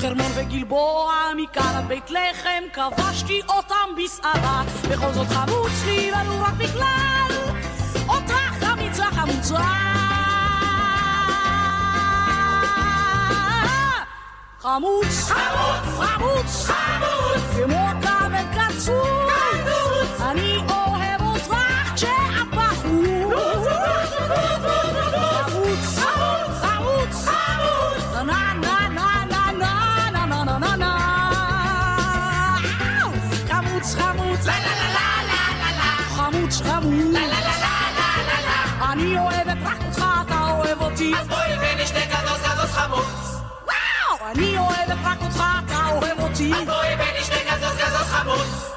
[0.00, 4.62] חרמון וגלבוע, מכאן עד בית לחם, כבשתי אותם בסערה.
[4.90, 7.54] בכל זאת חמוץ לי, ולו רק בגלל
[8.08, 9.64] אותך חמיצה חמוצה.
[14.60, 19.35] חמוץ, חמוץ, חמוץ, חמוץ, כמו כבל קצוץ,
[45.06, 46.52] Barracuds, Radau, Emotiv.
[46.52, 48.75] Alboe, Benny, Stecker, Saska, Saska, Bus.